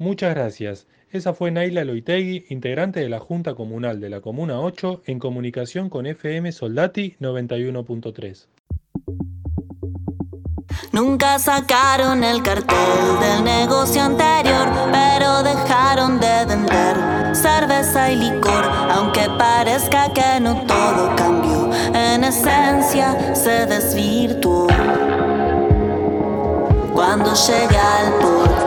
Muchas 0.00 0.34
gracias. 0.34 0.86
Esa 1.10 1.34
fue 1.34 1.50
Naila 1.50 1.84
Loitegui, 1.84 2.46
integrante 2.48 3.00
de 3.00 3.10
la 3.10 3.18
Junta 3.18 3.54
Comunal 3.54 4.00
de 4.00 4.08
la 4.08 4.22
Comuna 4.22 4.58
8, 4.58 5.02
en 5.04 5.18
comunicación 5.18 5.90
con 5.90 6.06
FM 6.06 6.52
Soldati 6.52 7.16
91.3. 7.20 8.46
Nunca 10.92 11.38
sacaron 11.38 12.24
el 12.24 12.42
cartel 12.42 13.20
del 13.20 13.44
negocio 13.44 14.00
anterior, 14.00 14.68
pero 14.90 15.42
dejaron 15.42 16.18
de 16.18 16.46
vender 16.46 17.36
cerveza 17.36 18.10
y 18.10 18.16
licor, 18.16 18.64
aunque 18.90 19.26
parezca 19.38 20.10
que 20.14 20.40
no 20.40 20.64
todo 20.64 21.14
cambió, 21.14 21.70
en 21.94 22.24
esencia 22.24 23.34
se 23.34 23.66
desvirtuó. 23.66 24.66
Cuando 26.94 27.34
llegué 27.34 27.76
al 27.76 28.12
portón 28.18 28.59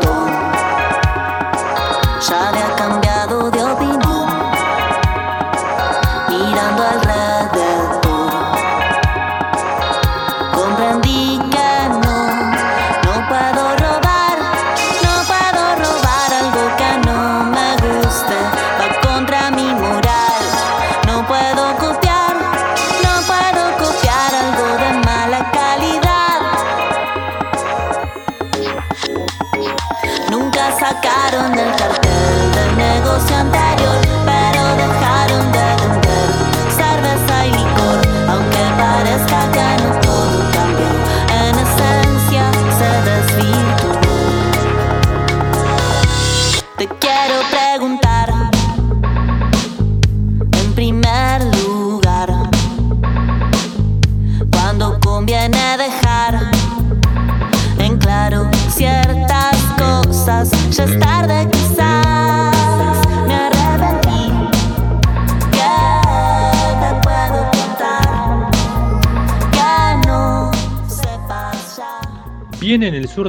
ya 2.34 2.50
había 2.50 2.75
cambiado 2.75 3.03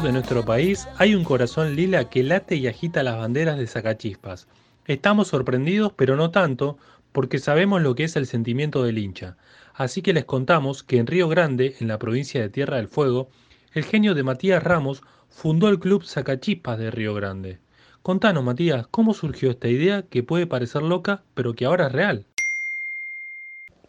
de 0.04 0.12
nuestro 0.12 0.44
país 0.44 0.86
hay 0.98 1.14
un 1.14 1.24
corazón 1.24 1.74
lila 1.74 2.10
que 2.10 2.22
late 2.22 2.56
y 2.56 2.66
agita 2.66 3.02
las 3.02 3.16
banderas 3.16 3.56
de 3.56 3.66
Sacachispas. 3.66 4.48
Estamos 4.84 5.28
sorprendidos, 5.28 5.94
pero 5.96 6.14
no 6.14 6.30
tanto, 6.30 6.76
porque 7.12 7.38
sabemos 7.38 7.80
lo 7.80 7.94
que 7.94 8.04
es 8.04 8.14
el 8.16 8.26
sentimiento 8.26 8.82
del 8.82 8.98
hincha. 8.98 9.38
Así 9.72 10.02
que 10.02 10.12
les 10.12 10.26
contamos 10.26 10.82
que 10.82 10.98
en 10.98 11.06
Río 11.06 11.26
Grande, 11.28 11.76
en 11.80 11.88
la 11.88 11.98
provincia 11.98 12.42
de 12.42 12.50
Tierra 12.50 12.76
del 12.76 12.88
Fuego, 12.88 13.28
el 13.72 13.84
genio 13.84 14.14
de 14.14 14.22
Matías 14.22 14.62
Ramos 14.62 15.02
fundó 15.30 15.70
el 15.70 15.78
club 15.78 16.04
Sacachispas 16.04 16.78
de 16.78 16.90
Río 16.90 17.14
Grande. 17.14 17.58
Contanos, 18.02 18.44
Matías, 18.44 18.86
¿cómo 18.88 19.14
surgió 19.14 19.50
esta 19.50 19.68
idea 19.68 20.02
que 20.02 20.22
puede 20.22 20.46
parecer 20.46 20.82
loca, 20.82 21.22
pero 21.32 21.54
que 21.54 21.64
ahora 21.64 21.86
es 21.86 21.92
real? 21.92 22.26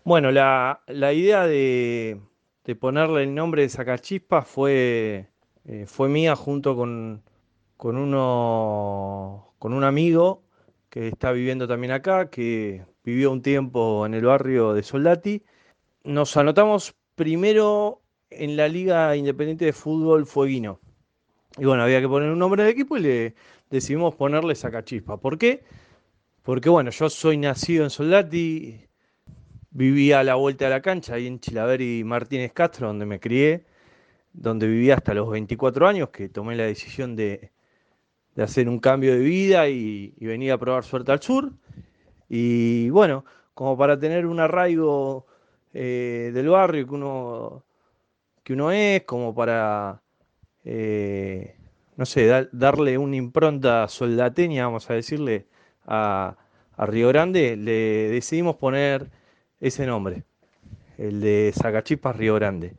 Bueno, 0.05 0.31
la, 0.31 0.79
la 0.87 1.11
idea 1.11 1.45
de, 1.45 2.21
de 2.63 2.75
ponerle 2.75 3.23
el 3.23 3.35
nombre 3.35 3.63
de 3.63 3.69
Sacachispas 3.69 4.47
fue, 4.47 5.27
eh, 5.65 5.85
fue 5.87 6.09
mía 6.09 6.35
junto 6.35 6.75
con, 6.75 7.23
con, 7.77 7.97
uno, 7.97 9.53
con 9.59 9.73
un 9.73 9.83
amigo 9.83 10.43
que 10.89 11.07
está 11.07 11.31
viviendo 11.31 11.67
también 11.67 11.91
acá, 11.91 12.29
que 12.29 12.85
vivió 13.03 13.31
un 13.31 13.41
tiempo 13.41 14.05
en 14.05 14.13
el 14.13 14.25
barrio 14.25 14.73
de 14.73 14.83
Soldati. 14.83 15.43
Nos 16.03 16.37
anotamos 16.37 16.95
primero 17.15 18.01
en 18.29 18.55
la 18.57 18.67
Liga 18.67 19.15
Independiente 19.15 19.65
de 19.65 19.73
Fútbol 19.73 20.25
Fueguino. 20.25 20.79
Y 21.57 21.65
bueno, 21.65 21.83
había 21.83 22.01
que 22.01 22.07
poner 22.07 22.29
un 22.31 22.39
nombre 22.39 22.63
de 22.63 22.69
equipo 22.69 22.97
y 22.97 23.01
le 23.01 23.35
decidimos 23.69 24.15
ponerle 24.15 24.55
Sacachispas. 24.55 25.19
¿Por 25.19 25.37
qué? 25.37 25.63
Porque 26.43 26.69
bueno, 26.69 26.91
yo 26.91 27.09
soy 27.09 27.37
nacido 27.37 27.83
en 27.83 27.89
Soldati, 27.89 28.87
vivía 29.71 30.19
a 30.19 30.23
la 30.23 30.35
vuelta 30.35 30.65
de 30.65 30.71
la 30.71 30.81
cancha, 30.81 31.15
ahí 31.15 31.27
en 31.27 31.39
Chilaver 31.39 31.81
y 31.81 32.03
Martínez 32.03 32.53
Castro, 32.53 32.87
donde 32.87 33.05
me 33.05 33.19
crié, 33.19 33.65
donde 34.35 34.67
vivía 34.67 34.95
hasta 34.95 35.13
los 35.13 35.29
24 35.29 35.87
años, 35.87 36.09
que 36.09 36.29
tomé 36.29 36.55
la 36.55 36.65
decisión 36.65 37.15
de, 37.15 37.51
de 38.35 38.43
hacer 38.43 38.69
un 38.69 38.79
cambio 38.79 39.13
de 39.13 39.19
vida 39.19 39.69
y, 39.69 40.13
y 40.17 40.25
venir 40.27 40.51
a 40.51 40.57
probar 40.57 40.83
suerte 40.83 41.11
al 41.11 41.21
sur. 41.21 41.51
Y 42.29 42.89
bueno, 42.91 43.25
como 43.53 43.77
para 43.77 43.99
tener 43.99 44.25
un 44.25 44.39
arraigo 44.39 45.27
eh, 45.73 46.31
del 46.33 46.49
barrio 46.49 46.87
que 46.87 46.93
uno, 46.95 47.65
que 48.43 48.53
uno 48.53 48.71
es, 48.71 49.03
como 49.03 49.33
para, 49.35 50.01
eh, 50.65 51.57
no 51.97 52.05
sé, 52.05 52.27
da- 52.27 52.49
darle 52.53 52.97
una 52.97 53.17
impronta 53.17 53.87
soldateña, 53.89 54.65
vamos 54.67 54.89
a 54.89 54.95
decirle, 54.95 55.47
a, 55.87 56.37
a 56.77 56.87
Río 56.87 57.09
Grande, 57.09 57.57
le 57.57 58.09
decidimos 58.11 58.57
poner 58.57 59.11
ese 59.61 59.85
nombre, 59.87 60.23
el 60.97 61.21
de 61.21 61.53
Sacachispas 61.55 62.15
Río 62.17 62.35
Grande. 62.35 62.75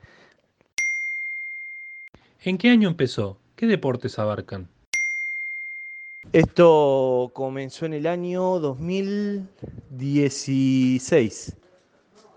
¿En 2.41 2.57
qué 2.59 2.71
año 2.71 2.89
empezó? 2.89 3.39
¿Qué 3.57 3.67
deportes 3.67 4.19
abarcan? 4.19 4.69
Esto 6.33 7.31
comenzó 7.35 7.87
en 7.87 7.95
el 7.95 8.07
año 8.07 8.59
2016. 8.61 11.57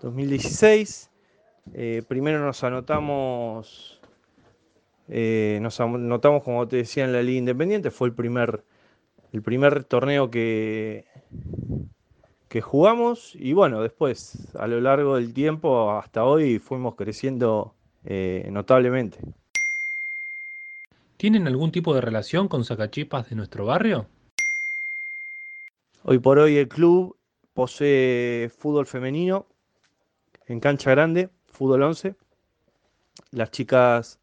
2016. 0.02 1.10
eh, 1.74 2.02
primero 2.08 2.44
nos 2.44 2.64
anotamos, 2.64 4.00
eh, 5.08 5.58
nos 5.62 5.80
anotamos, 5.80 6.42
como 6.42 6.66
te 6.68 6.76
decía, 6.76 7.04
en 7.04 7.12
la 7.12 7.22
Liga 7.22 7.38
Independiente. 7.38 7.90
Fue 7.90 8.08
el 8.08 8.14
primer, 8.14 8.64
el 9.32 9.42
primer 9.42 9.84
torneo 9.84 10.30
que, 10.30 11.06
que 12.48 12.60
jugamos. 12.60 13.34
Y 13.34 13.52
bueno, 13.52 13.82
después, 13.82 14.48
a 14.54 14.66
lo 14.66 14.80
largo 14.80 15.16
del 15.16 15.32
tiempo, 15.34 15.92
hasta 15.92 16.24
hoy, 16.24 16.58
fuimos 16.58 16.94
creciendo 16.96 17.74
eh, 18.04 18.48
notablemente. 18.50 19.20
¿Tienen 21.20 21.46
algún 21.46 21.70
tipo 21.70 21.94
de 21.94 22.00
relación 22.00 22.48
con 22.48 22.64
Sacachispas 22.64 23.28
de 23.28 23.36
nuestro 23.36 23.66
barrio? 23.66 24.06
Hoy 26.02 26.18
por 26.18 26.38
hoy 26.38 26.56
el 26.56 26.66
club 26.66 27.14
posee 27.52 28.48
fútbol 28.48 28.86
femenino 28.86 29.44
en 30.46 30.60
cancha 30.60 30.92
grande, 30.92 31.28
fútbol 31.52 31.82
11. 31.82 32.14
Las 33.32 33.50
chicas 33.50 34.18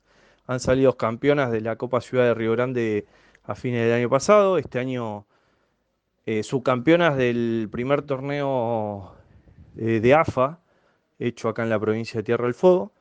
han 0.48 0.60
salido 0.60 0.98
campeonas 0.98 1.52
de 1.52 1.62
la 1.62 1.76
Copa 1.76 2.02
Ciudad 2.02 2.24
de 2.24 2.34
Río 2.34 2.54
Grande 2.54 3.06
a 3.44 3.54
fines 3.54 3.86
del 3.86 3.94
año 3.94 4.10
pasado. 4.10 4.58
Este 4.58 4.80
año 4.80 5.28
eh, 6.26 6.42
subcampeonas 6.42 7.16
del 7.16 7.70
primer 7.72 8.02
torneo 8.02 9.14
eh, 9.76 10.00
de 10.00 10.14
AFA 10.16 10.62
hecho 11.20 11.48
acá 11.48 11.62
en 11.62 11.70
la 11.70 11.80
provincia 11.80 12.22
de 12.22 12.24
Tierra 12.24 12.46
del 12.46 12.56
Fuego, 12.56 12.92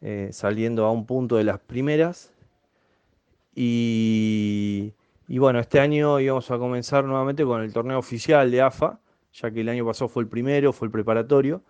eh, 0.00 0.28
saliendo 0.30 0.84
a 0.84 0.92
un 0.92 1.06
punto 1.06 1.34
de 1.34 1.42
las 1.42 1.58
primeras. 1.58 2.35
Y, 3.58 4.92
bueno, 5.28 5.58
este 5.60 5.80
año 5.80 6.20
íbamos 6.20 6.50
a 6.50 6.58
comenzar 6.58 7.04
nuevamente 7.04 7.42
con 7.44 7.62
el 7.62 7.72
torneo 7.72 7.98
oficial 7.98 8.50
de 8.50 8.60
AFA, 8.60 9.00
ya 9.32 9.50
que 9.50 9.62
el 9.62 9.68
año 9.70 9.86
pasado 9.86 10.08
fue 10.10 10.22
el 10.22 10.28
primero, 10.28 10.72
fue 10.74 10.86
el 10.86 10.92
preparatorio. 10.92 11.62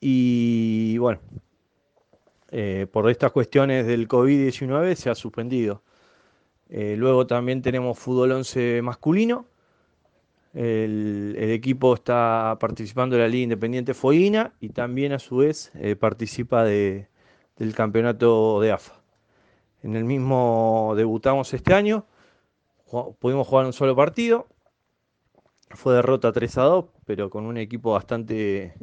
Y 0.00 0.98
bueno, 0.98 1.20
eh, 2.50 2.86
por 2.90 3.08
estas 3.08 3.30
cuestiones 3.32 3.86
del 3.86 4.08
COVID-19 4.08 4.96
se 4.96 5.10
ha 5.10 5.14
suspendido. 5.14 5.82
Eh, 6.68 6.96
luego 6.96 7.26
también 7.26 7.62
tenemos 7.62 7.98
fútbol 7.98 8.32
11 8.32 8.82
masculino. 8.82 9.46
El, 10.54 11.36
equipo 11.38 11.94
está 11.94 12.56
participando 12.60 13.14
de 13.16 13.22
la 13.22 13.28
Liga 13.28 13.44
Independiente 13.44 13.94
Foguina 13.94 14.52
y 14.60 14.70
también 14.70 15.12
a 15.12 15.20
su 15.20 15.36
vez 15.38 15.70
eh, 15.74 15.94
participa 15.94 16.64
de- 16.64 17.06
del 17.56 17.74
campeonato 17.74 18.60
de 18.60 18.72
AFA. 18.72 18.99
En 19.82 19.96
el 19.96 20.04
mismo 20.04 20.92
debutamos 20.96 21.54
este 21.54 21.74
año, 21.74 22.06
pudimos 23.18 23.46
jugar 23.46 23.66
un 23.66 23.72
solo 23.72 23.96
partido, 23.96 24.46
fue 25.70 25.94
derrota 25.94 26.32
3 26.32 26.58
a 26.58 26.62
2, 26.62 26.84
pero 27.06 27.30
con 27.30 27.46
un 27.46 27.56
equipo 27.56 27.92
bastante, 27.92 28.74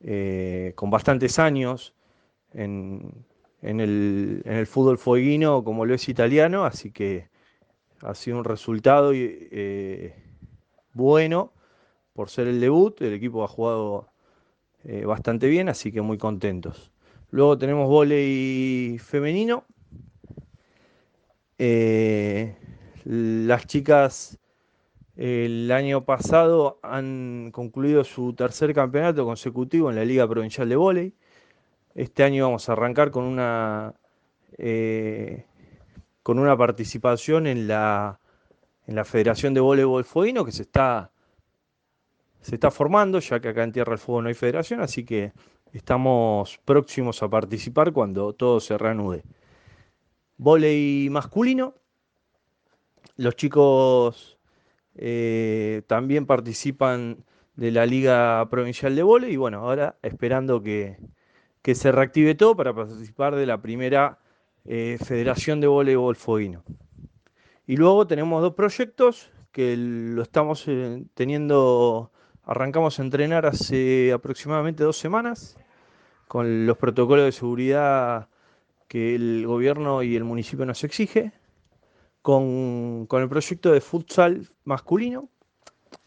eh, 0.00 0.72
con 0.76 0.90
bastantes 0.90 1.38
años 1.38 1.94
en, 2.52 3.24
el, 3.62 4.66
fútbol 4.66 4.98
fueguino 4.98 5.62
como 5.64 5.84
lo 5.84 5.94
es 5.94 6.08
italiano, 6.08 6.64
así 6.64 6.90
que 6.90 7.28
ha 8.02 8.14
sido 8.14 8.38
un 8.38 8.44
resultado 8.44 9.12
eh, 9.14 10.14
bueno 10.94 11.52
por 12.14 12.30
ser 12.30 12.46
el 12.46 12.60
debut. 12.60 13.00
El 13.02 13.12
equipo 13.12 13.44
ha 13.44 13.48
jugado 13.48 14.08
eh, 14.84 15.04
bastante 15.04 15.48
bien, 15.48 15.68
así 15.68 15.92
que 15.92 16.00
muy 16.00 16.16
contentos. 16.18 16.89
Luego 17.30 17.56
tenemos 17.56 17.88
vóley 17.88 18.98
femenino. 18.98 19.64
Eh, 21.58 22.56
las 23.04 23.66
chicas 23.66 24.38
el 25.16 25.70
año 25.70 26.04
pasado 26.04 26.80
han 26.82 27.50
concluido 27.52 28.04
su 28.04 28.32
tercer 28.32 28.74
campeonato 28.74 29.24
consecutivo 29.26 29.90
en 29.90 29.96
la 29.96 30.04
Liga 30.04 30.26
Provincial 30.26 30.68
de 30.68 30.76
Vóley. 30.76 31.14
Este 31.94 32.24
año 32.24 32.46
vamos 32.46 32.68
a 32.68 32.72
arrancar 32.72 33.10
con 33.10 33.24
una, 33.24 33.94
eh, 34.56 35.44
con 36.22 36.38
una 36.38 36.56
participación 36.56 37.46
en 37.46 37.68
la, 37.68 38.18
en 38.86 38.94
la 38.94 39.04
Federación 39.04 39.52
de 39.52 39.60
Voleibol 39.60 40.04
Fueguino 40.04 40.44
que 40.44 40.52
se 40.52 40.62
está, 40.62 41.12
se 42.40 42.54
está 42.54 42.70
formando, 42.70 43.20
ya 43.20 43.40
que 43.40 43.48
acá 43.48 43.62
en 43.62 43.72
Tierra 43.72 43.90
del 43.90 43.98
Fuego 43.98 44.22
no 44.22 44.28
hay 44.28 44.34
federación, 44.34 44.80
así 44.80 45.04
que 45.04 45.32
estamos 45.72 46.58
próximos 46.64 47.22
a 47.22 47.28
participar 47.28 47.92
cuando 47.92 48.32
todo 48.32 48.60
se 48.60 48.76
reanude. 48.78 49.22
Volei 50.36 51.08
masculino, 51.10 51.74
los 53.16 53.36
chicos 53.36 54.38
eh, 54.94 55.82
también 55.86 56.26
participan 56.26 57.24
de 57.56 57.70
la 57.70 57.84
Liga 57.86 58.48
Provincial 58.50 58.96
de 58.96 59.02
Volei 59.02 59.32
y 59.32 59.36
bueno, 59.36 59.58
ahora 59.58 59.98
esperando 60.02 60.62
que, 60.62 60.96
que 61.62 61.74
se 61.74 61.92
reactive 61.92 62.34
todo 62.34 62.56
para 62.56 62.74
participar 62.74 63.36
de 63.36 63.46
la 63.46 63.60
primera 63.60 64.18
eh, 64.64 64.98
Federación 65.02 65.60
de 65.60 65.66
Voleibol 65.66 66.16
Fueguino. 66.16 66.62
Y 67.66 67.76
luego 67.76 68.06
tenemos 68.06 68.42
dos 68.42 68.54
proyectos 68.54 69.30
que 69.52 69.76
lo 69.76 70.22
estamos 70.22 70.64
eh, 70.68 71.04
teniendo, 71.14 72.12
arrancamos 72.50 72.98
a 72.98 73.02
entrenar 73.02 73.46
hace 73.46 74.12
aproximadamente 74.12 74.82
dos 74.82 74.98
semanas 74.98 75.56
con 76.26 76.66
los 76.66 76.76
protocolos 76.76 77.24
de 77.24 77.30
seguridad 77.30 78.28
que 78.88 79.14
el 79.14 79.46
gobierno 79.46 80.02
y 80.02 80.16
el 80.16 80.24
municipio 80.24 80.66
nos 80.66 80.82
exige, 80.82 81.32
con, 82.22 83.06
el 83.08 83.28
proyecto 83.28 83.70
de 83.70 83.80
futsal 83.80 84.48
masculino 84.64 85.28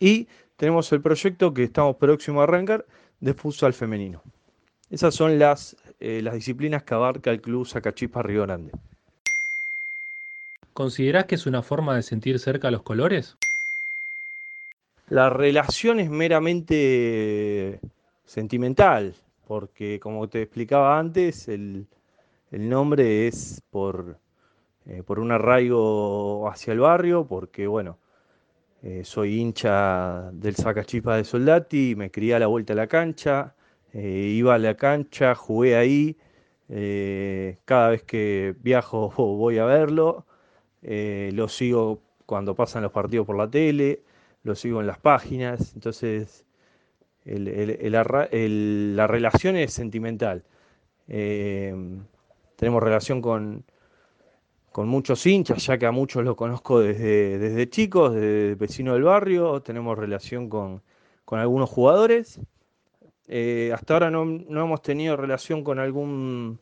y 0.01 0.27
tenemos 0.57 0.91
el 0.91 1.01
proyecto 1.01 1.53
que 1.53 1.63
estamos 1.63 1.95
próximos 1.95 2.41
a 2.41 2.43
arrancar 2.43 2.85
de 3.21 3.33
futsal 3.33 3.71
femenino. 3.73 4.21
Esas 4.89 5.15
son 5.15 5.39
las, 5.39 5.77
eh, 6.01 6.19
las 6.21 6.33
disciplinas 6.33 6.83
que 6.83 6.93
abarca 6.93 7.31
el 7.31 7.41
Club 7.41 7.65
Sacachispa 7.65 8.21
Río 8.21 8.41
Grande. 8.41 8.73
¿Considerás 10.73 11.23
que 11.23 11.35
es 11.35 11.45
una 11.45 11.61
forma 11.61 11.95
de 11.95 12.03
sentir 12.03 12.37
cerca 12.37 12.69
los 12.69 12.83
colores? 12.83 13.37
La 15.09 15.29
relación 15.29 15.99
es 15.99 16.09
meramente 16.09 17.79
sentimental, 18.25 19.15
porque 19.47 19.99
como 19.99 20.29
te 20.29 20.41
explicaba 20.41 20.97
antes, 20.97 21.47
el, 21.49 21.87
el 22.51 22.69
nombre 22.69 23.27
es 23.27 23.61
por, 23.69 24.17
eh, 24.85 25.03
por 25.03 25.19
un 25.19 25.31
arraigo 25.31 26.49
hacia 26.49 26.73
el 26.73 26.79
barrio, 26.79 27.25
porque 27.27 27.67
bueno, 27.67 27.99
eh, 28.83 29.03
soy 29.05 29.39
hincha 29.39 30.31
del 30.31 30.55
Sacachispa 30.55 31.17
de 31.17 31.25
Soldati, 31.25 31.95
me 31.95 32.11
crié 32.11 32.35
a 32.35 32.39
la 32.39 32.47
vuelta 32.47 32.73
de 32.73 32.77
la 32.81 32.87
cancha, 32.87 33.55
eh, 33.93 34.33
iba 34.35 34.55
a 34.55 34.57
la 34.59 34.75
cancha, 34.75 35.35
jugué 35.35 35.75
ahí, 35.75 36.17
cada 37.65 37.89
vez 37.89 38.03
que 38.03 38.55
viajo 38.61 39.11
voy 39.17 39.57
a 39.59 39.65
verlo, 39.65 40.25
lo 40.81 41.47
sigo 41.49 42.01
cuando 42.25 42.55
pasan 42.55 42.83
los 42.83 42.91
partidos 42.91 43.27
por 43.27 43.37
la 43.37 43.49
tele, 43.49 44.01
lo 44.43 44.55
sigo 44.55 44.81
en 44.81 44.87
las 44.87 44.99
páginas, 44.99 45.73
entonces 45.75 46.45
el- 47.25 47.47
el- 47.49 47.95
el 48.31 48.95
la 48.95 49.07
relación 49.07 49.55
es 49.57 49.73
sentimental. 49.73 50.43
Eh, 51.09 51.75
tenemos 52.57 52.83
relación 52.83 53.21
con, 53.21 53.65
con 54.71 54.87
muchos 54.87 55.25
hinchas, 55.25 55.65
ya 55.67 55.77
que 55.77 55.85
a 55.85 55.91
muchos 55.91 56.23
los 56.23 56.35
conozco 56.35 56.79
desde, 56.79 57.37
desde 57.37 57.69
chicos, 57.69 58.13
desde 58.13 58.55
vecinos 58.55 58.95
del 58.95 59.03
barrio, 59.03 59.61
tenemos 59.61 59.97
relación 59.97 60.49
con, 60.49 60.81
con 61.25 61.39
algunos 61.39 61.69
jugadores. 61.69 62.39
Eh, 63.27 63.71
hasta 63.73 63.95
ahora 63.95 64.11
no, 64.11 64.25
no 64.25 64.63
hemos 64.65 64.81
tenido 64.83 65.17
relación 65.17 65.63
con 65.63 65.79
algún 65.79 66.59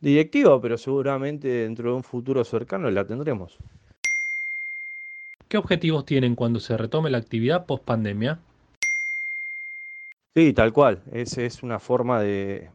directivo, 0.00 0.60
pero 0.60 0.78
seguramente 0.78 1.48
dentro 1.48 1.90
de 1.90 1.96
un 1.96 2.04
futuro 2.04 2.44
cercano 2.44 2.90
la 2.90 3.06
tendremos. 3.06 3.58
¿Qué 5.52 5.58
objetivos 5.58 6.06
tienen 6.06 6.34
cuando 6.34 6.60
se 6.60 6.78
retome 6.78 7.10
la 7.10 7.18
actividad 7.18 7.66
post 7.66 7.84
pandemia? 7.84 8.38
Sí, 10.34 10.54
tal 10.54 10.72
cual. 10.72 11.02
Es, 11.12 11.36
es 11.36 11.62
una 11.62 11.78
forma 11.78 12.22
de, 12.22 12.70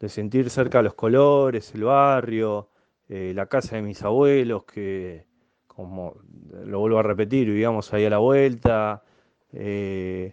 de 0.00 0.08
sentir 0.08 0.48
cerca 0.48 0.80
los 0.80 0.94
colores, 0.94 1.74
el 1.74 1.84
barrio, 1.84 2.70
eh, 3.10 3.32
la 3.34 3.44
casa 3.48 3.76
de 3.76 3.82
mis 3.82 4.02
abuelos, 4.02 4.64
que, 4.64 5.26
como 5.66 6.14
lo 6.64 6.78
vuelvo 6.78 7.00
a 7.00 7.02
repetir, 7.02 7.48
vivíamos 7.48 7.92
ahí 7.92 8.06
a 8.06 8.10
la 8.10 8.18
vuelta, 8.18 9.02
eh, 9.52 10.32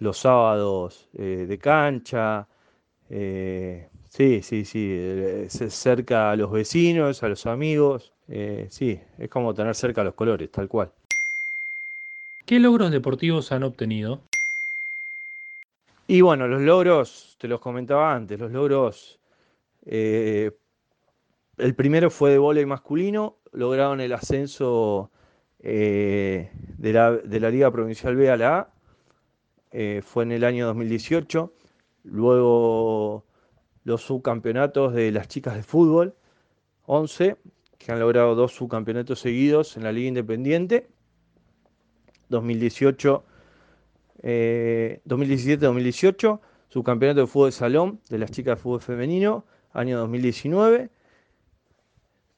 los 0.00 0.18
sábados 0.18 1.08
eh, 1.14 1.46
de 1.48 1.58
cancha. 1.58 2.48
sí, 3.08 4.42
sí, 4.42 4.64
sí. 4.64 5.46
cerca 5.48 6.32
a 6.32 6.34
los 6.34 6.50
vecinos, 6.50 7.22
a 7.22 7.28
los 7.28 7.46
amigos. 7.46 8.12
Eh, 8.34 8.66
sí, 8.70 8.98
es 9.18 9.28
como 9.28 9.52
tener 9.52 9.74
cerca 9.74 10.02
los 10.02 10.14
colores, 10.14 10.50
tal 10.50 10.66
cual. 10.66 10.90
¿Qué 12.46 12.58
logros 12.58 12.90
deportivos 12.90 13.52
han 13.52 13.62
obtenido? 13.62 14.20
Y 16.06 16.22
bueno, 16.22 16.48
los 16.48 16.62
logros, 16.62 17.36
te 17.38 17.46
los 17.46 17.60
comentaba 17.60 18.14
antes, 18.14 18.40
los 18.40 18.50
logros, 18.50 19.20
eh, 19.84 20.50
el 21.58 21.74
primero 21.74 22.10
fue 22.10 22.30
de 22.30 22.38
vóley 22.38 22.64
masculino, 22.64 23.36
lograron 23.52 24.00
el 24.00 24.14
ascenso 24.14 25.10
eh, 25.58 26.50
de 26.54 26.92
la, 26.94 27.12
de 27.12 27.38
la 27.38 27.50
Liga 27.50 27.70
Provincial 27.70 28.16
B 28.16 28.30
a 28.30 28.36
la 28.38 28.58
A, 28.58 28.72
eh, 29.72 30.00
fue 30.02 30.24
en 30.24 30.32
el 30.32 30.44
año 30.44 30.66
2018, 30.68 31.52
luego 32.04 33.26
los 33.84 34.00
subcampeonatos 34.00 34.94
de 34.94 35.12
las 35.12 35.28
chicas 35.28 35.54
de 35.54 35.62
fútbol, 35.62 36.14
11, 36.86 37.36
que 37.84 37.92
han 37.92 38.00
logrado 38.00 38.34
dos 38.34 38.52
subcampeonatos 38.52 39.20
seguidos 39.20 39.76
en 39.76 39.84
la 39.84 39.92
Liga 39.92 40.08
Independiente, 40.08 40.88
2018 42.28 43.24
eh, 44.22 45.00
2017-2018, 45.06 46.40
subcampeonato 46.68 47.20
de 47.22 47.26
fútbol 47.26 47.48
de 47.48 47.52
salón 47.52 48.00
de 48.08 48.18
las 48.18 48.30
chicas 48.30 48.56
de 48.56 48.62
fútbol 48.62 48.80
femenino, 48.80 49.44
año 49.72 49.98
2019, 49.98 50.90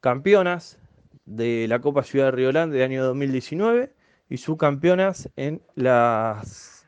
campeonas 0.00 0.78
de 1.26 1.66
la 1.68 1.80
Copa 1.80 2.02
Ciudad 2.02 2.26
de 2.26 2.30
Río 2.32 2.52
de 2.52 2.84
año 2.84 3.04
2019 3.04 3.92
y 4.28 4.36
subcampeonas 4.38 5.30
en 5.36 5.62
las 5.74 6.86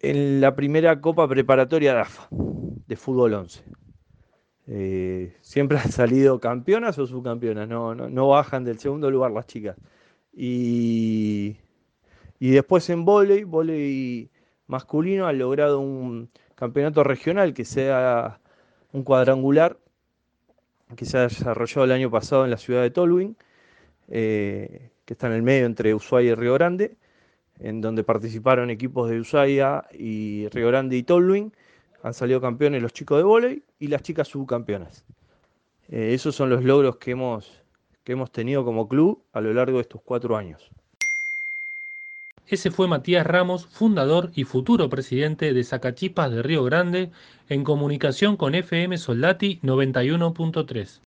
en 0.00 0.42
la 0.42 0.54
primera 0.54 1.00
Copa 1.00 1.26
Preparatoria 1.26 1.94
de 1.94 2.00
AFA 2.00 2.28
de 2.30 2.96
fútbol 2.96 3.32
11. 3.32 3.64
Eh, 4.66 5.36
siempre 5.42 5.78
han 5.84 5.92
salido 5.92 6.40
campeonas 6.40 6.98
o 6.98 7.06
subcampeonas, 7.06 7.68
no, 7.68 7.94
no, 7.94 8.08
no 8.08 8.28
bajan 8.28 8.64
del 8.64 8.78
segundo 8.78 9.10
lugar 9.10 9.30
las 9.30 9.46
chicas. 9.46 9.76
Y 10.32 11.56
y 12.44 12.50
después 12.50 12.90
en 12.90 13.06
vóley, 13.06 13.44
vóley 13.44 14.30
masculino, 14.66 15.26
han 15.26 15.38
logrado 15.38 15.80
un 15.80 16.30
campeonato 16.54 17.02
regional 17.02 17.54
que 17.54 17.64
sea 17.64 18.38
un 18.92 19.02
cuadrangular 19.02 19.78
que 20.96 21.06
se 21.06 21.16
ha 21.16 21.22
desarrollado 21.22 21.84
el 21.84 21.92
año 21.92 22.10
pasado 22.10 22.44
en 22.44 22.50
la 22.50 22.58
ciudad 22.58 22.82
de 22.82 22.90
Tolwyn, 22.90 23.36
eh, 24.08 24.90
que 25.06 25.14
está 25.14 25.26
en 25.28 25.32
el 25.32 25.42
medio 25.42 25.64
entre 25.66 25.94
Ushuaia 25.94 26.32
y 26.32 26.34
Río 26.34 26.52
Grande, 26.52 26.96
en 27.58 27.80
donde 27.80 28.04
participaron 28.04 28.68
equipos 28.70 29.08
de 29.08 29.20
Ushuaia 29.20 29.86
y 29.92 30.48
Río 30.48 30.68
Grande 30.68 30.96
y 30.98 31.02
Tolwyn. 31.02 31.52
Han 32.04 32.12
salido 32.12 32.38
campeones 32.38 32.82
los 32.82 32.92
chicos 32.92 33.16
de 33.16 33.24
vóley 33.24 33.64
y 33.78 33.86
las 33.86 34.02
chicas 34.02 34.28
subcampeonas. 34.28 35.06
Eh, 35.88 36.12
esos 36.12 36.34
son 36.34 36.50
los 36.50 36.62
logros 36.62 36.98
que 36.98 37.12
hemos, 37.12 37.62
que 38.04 38.12
hemos 38.12 38.30
tenido 38.30 38.62
como 38.62 38.88
club 38.88 39.24
a 39.32 39.40
lo 39.40 39.54
largo 39.54 39.78
de 39.78 39.82
estos 39.82 40.02
cuatro 40.04 40.36
años. 40.36 40.70
Ese 42.46 42.70
fue 42.70 42.88
Matías 42.88 43.26
Ramos, 43.26 43.66
fundador 43.66 44.30
y 44.34 44.44
futuro 44.44 44.90
presidente 44.90 45.54
de 45.54 45.64
Sacachipas 45.64 46.30
de 46.30 46.42
Río 46.42 46.62
Grande, 46.62 47.10
en 47.48 47.64
comunicación 47.64 48.36
con 48.36 48.54
FM 48.54 48.98
Soldati 48.98 49.60
91.3. 49.62 51.00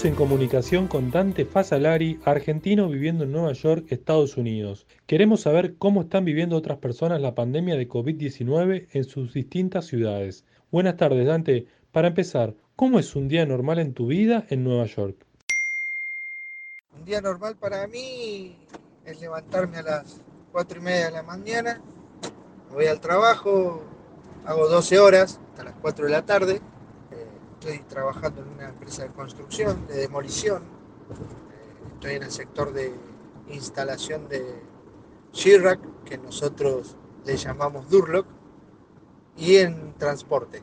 Estamos 0.00 0.18
en 0.18 0.28
comunicación 0.28 0.88
con 0.88 1.10
Dante 1.10 1.44
Fasalari, 1.44 2.20
argentino 2.24 2.88
viviendo 2.88 3.24
en 3.24 3.32
Nueva 3.32 3.52
York, 3.52 3.84
Estados 3.90 4.38
Unidos. 4.38 4.86
Queremos 5.06 5.42
saber 5.42 5.76
cómo 5.76 6.00
están 6.00 6.24
viviendo 6.24 6.56
otras 6.56 6.78
personas 6.78 7.20
la 7.20 7.34
pandemia 7.34 7.76
de 7.76 7.86
COVID-19 7.86 8.88
en 8.92 9.04
sus 9.04 9.34
distintas 9.34 9.84
ciudades. 9.84 10.46
Buenas 10.70 10.96
tardes, 10.96 11.26
Dante. 11.26 11.66
Para 11.92 12.08
empezar, 12.08 12.54
¿cómo 12.76 12.98
es 12.98 13.14
un 13.14 13.28
día 13.28 13.44
normal 13.44 13.78
en 13.78 13.92
tu 13.92 14.06
vida 14.06 14.46
en 14.48 14.64
Nueva 14.64 14.86
York? 14.86 15.16
Un 16.98 17.04
día 17.04 17.20
normal 17.20 17.56
para 17.56 17.86
mí 17.86 18.56
es 19.04 19.20
levantarme 19.20 19.76
a 19.76 19.82
las 19.82 20.22
4 20.52 20.78
y 20.78 20.82
media 20.82 21.04
de 21.06 21.10
la 21.10 21.22
mañana, 21.24 21.78
voy 22.72 22.86
al 22.86 23.00
trabajo, 23.00 23.84
hago 24.46 24.66
12 24.66 24.98
horas 24.98 25.38
hasta 25.50 25.64
las 25.64 25.74
4 25.82 26.06
de 26.06 26.10
la 26.10 26.24
tarde. 26.24 26.62
Estoy 27.60 27.80
trabajando 27.80 28.40
en 28.40 28.48
una 28.48 28.70
empresa 28.70 29.02
de 29.02 29.10
construcción, 29.10 29.86
de 29.86 29.96
demolición. 29.96 30.62
Eh, 30.62 31.92
Estoy 31.92 32.14
en 32.14 32.22
el 32.22 32.30
sector 32.30 32.72
de 32.72 32.94
instalación 33.50 34.30
de 34.30 34.62
Chirac, 35.32 35.78
que 36.06 36.16
nosotros 36.16 36.96
le 37.26 37.36
llamamos 37.36 37.90
Durlock, 37.90 38.24
y 39.36 39.56
en 39.56 39.92
transporte, 39.98 40.56
eh, 40.56 40.62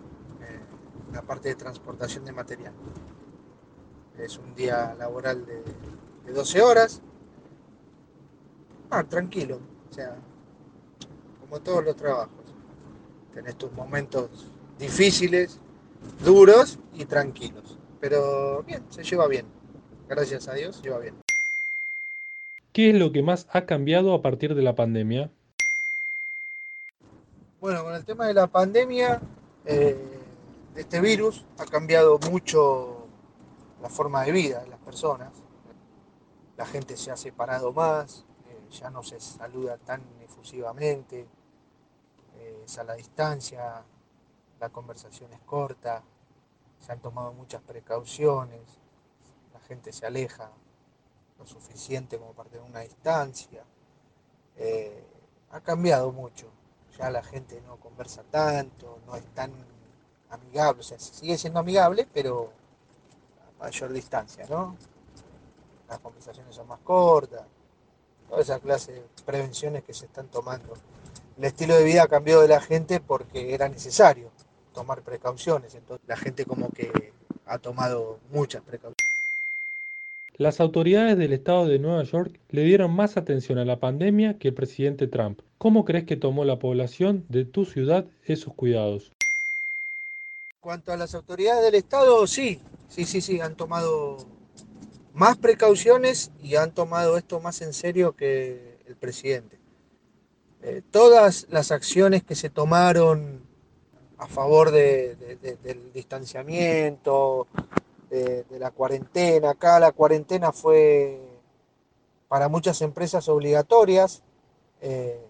la 1.14 1.22
parte 1.22 1.50
de 1.50 1.56
transportación 1.56 2.26
de 2.26 2.32
material. 2.32 2.74
Es 4.18 4.40
un 4.40 4.56
día 4.56 4.96
laboral 4.98 5.46
de, 5.46 5.62
de 6.26 6.34
12 6.34 6.64
horas. 6.64 7.04
Ah, 8.90 9.04
tranquilo, 9.04 9.60
o 9.92 9.94
sea, 9.94 10.16
como 11.42 11.62
todos 11.62 11.86
los 11.86 11.96
trabajos. 11.96 12.56
Tenés 13.36 13.56
tus 13.56 13.72
momentos 13.74 14.52
difíciles, 14.80 15.62
duros 16.24 16.80
y 16.94 17.06
tranquilos. 17.06 17.78
Pero 18.00 18.64
bien, 18.64 18.84
se 18.90 19.04
lleva 19.04 19.28
bien. 19.28 19.46
Gracias 20.08 20.48
a 20.48 20.54
Dios, 20.54 20.78
se 20.78 20.84
lleva 20.84 21.00
bien. 21.00 21.16
¿Qué 22.74 22.92
es 22.92 22.96
lo 22.96 23.12
que 23.12 23.24
más 23.24 23.48
ha 23.52 23.66
cambiado 23.66 24.14
a 24.14 24.22
partir 24.22 24.54
de 24.54 24.62
la 24.62 24.76
pandemia? 24.76 25.32
Bueno, 27.60 27.84
con 27.84 27.96
el 27.96 28.06
tema 28.06 28.28
de 28.28 28.36
la 28.36 28.48
pandemia, 28.48 29.20
eh, 29.66 29.98
de 30.76 30.82
este 30.82 31.02
virus, 31.02 31.44
ha 31.58 31.66
cambiado 31.66 32.20
mucho 32.30 33.08
la 33.82 33.90
forma 33.90 34.24
de 34.24 34.32
vida 34.32 34.62
de 34.62 34.68
las 34.68 34.80
personas. 34.80 35.34
La 36.56 36.66
gente 36.66 36.98
se 36.98 37.10
ha 37.10 37.18
separado 37.18 37.74
más, 37.74 38.26
eh, 38.48 38.70
ya 38.70 38.92
no 38.92 39.02
se 39.02 39.20
saluda 39.20 39.78
tan 39.78 40.04
efusivamente, 40.24 41.28
eh, 42.36 42.62
es 42.64 42.78
a 42.78 42.84
la 42.84 42.94
distancia, 42.94 43.84
la 44.60 44.70
conversación 44.70 45.32
es 45.34 45.40
corta, 45.42 46.04
se 46.80 46.92
han 46.92 47.00
tomado 47.00 47.34
muchas 47.34 47.62
precauciones, 47.62 48.62
la 49.54 49.60
gente 49.62 49.92
se 49.92 50.06
aleja 50.06 50.52
lo 51.38 51.46
suficiente 51.46 52.18
como 52.18 52.34
para 52.34 52.50
tener 52.50 52.68
una 52.68 52.80
distancia. 52.80 53.64
Eh, 54.56 55.04
ha 55.52 55.62
cambiado 55.62 56.12
mucho, 56.12 56.48
ya 56.98 57.10
la 57.10 57.24
gente 57.24 57.62
no 57.62 57.78
conversa 57.78 58.24
tanto, 58.24 59.00
no 59.06 59.16
es 59.16 59.26
tan 59.34 59.52
amigable, 60.30 60.82
o 60.82 60.84
sea, 60.84 61.00
sigue 61.00 61.38
siendo 61.38 61.60
amigable, 61.60 62.08
pero 62.12 62.52
a 63.60 63.64
mayor 63.64 63.94
distancia, 63.94 64.46
¿no? 64.50 64.76
Las 65.88 66.00
conversaciones 66.00 66.56
son 66.56 66.68
más 66.68 66.80
cortas, 66.80 67.44
toda 68.28 68.42
esa 68.42 68.60
clase 68.60 68.94
de 68.94 69.06
prevenciones 69.26 69.84
que 69.84 69.94
se 69.94 70.06
están 70.06 70.28
tomando. 70.28 70.74
El 71.38 71.46
estilo 71.46 71.76
de 71.76 71.84
vida 71.84 72.08
cambió 72.08 72.42
de 72.42 72.48
la 72.48 72.60
gente 72.60 73.00
porque 73.00 73.54
era 73.54 73.70
necesario 73.70 74.32
tomar 74.78 75.02
precauciones, 75.02 75.74
entonces 75.74 76.08
la 76.08 76.18
gente 76.18 76.46
como 76.46 76.70
que 76.70 77.12
ha 77.48 77.58
tomado 77.58 78.20
muchas 78.30 78.62
precauciones. 78.62 78.96
Las 80.36 80.60
autoridades 80.60 81.18
del 81.18 81.34
estado 81.34 81.66
de 81.66 81.80
Nueva 81.80 82.04
York 82.04 82.40
le 82.50 82.62
dieron 82.62 82.92
más 82.92 83.18
atención 83.18 83.58
a 83.58 83.66
la 83.66 83.80
pandemia 83.80 84.38
que 84.38 84.50
el 84.50 84.54
presidente 84.54 85.08
Trump. 85.08 85.40
¿Cómo 85.58 85.84
crees 85.84 86.06
que 86.06 86.16
tomó 86.16 86.46
la 86.46 86.60
población 86.60 87.26
de 87.28 87.46
tu 87.46 87.66
ciudad 87.66 88.06
esos 88.24 88.54
cuidados? 88.54 89.12
cuanto 90.68 90.92
a 90.92 90.98
las 90.98 91.16
autoridades 91.16 91.64
del 91.64 91.76
Estado, 91.76 92.28
sí, 92.28 92.60
sí, 92.90 93.06
sí, 93.06 93.22
sí, 93.22 93.40
han 93.40 93.56
tomado 93.56 94.18
más 95.14 95.38
precauciones 95.38 96.30
y 96.44 96.56
han 96.56 96.72
tomado 96.72 97.18
esto 97.18 97.40
más 97.40 97.62
en 97.62 97.72
serio 97.72 98.18
que 98.18 98.78
el 98.86 98.98
presidente. 98.98 99.58
Eh, 100.62 100.82
todas 100.92 101.48
las 101.50 101.72
acciones 101.72 102.22
que 102.22 102.36
se 102.36 102.50
tomaron 102.50 103.47
a 104.18 104.28
favor 104.28 104.72
de- 104.72 105.16
de- 105.16 105.36
de- 105.36 105.56
del 105.58 105.94
distanciamiento, 105.94 107.48
de, 108.10 108.46
la 108.60 108.72
cuarentena, 108.72 109.52
acá 109.52 109.80
la 109.80 109.92
cuarentena 109.92 110.52
fue 110.52 111.22
para 112.28 112.48
muchas 112.48 112.82
empresas 112.82 113.28
obligatorias, 113.30 114.24
eh, 114.82 115.26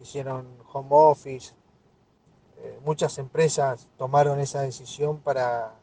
hicieron 0.00 0.46
home 0.72 0.88
office, 0.90 1.54
eh, 2.58 2.78
muchas 2.84 3.18
empresas 3.18 3.88
tomaron 3.96 4.40
esa 4.40 4.62
decisión 4.62 5.18
para 5.18 5.74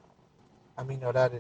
aminorar 0.75 1.33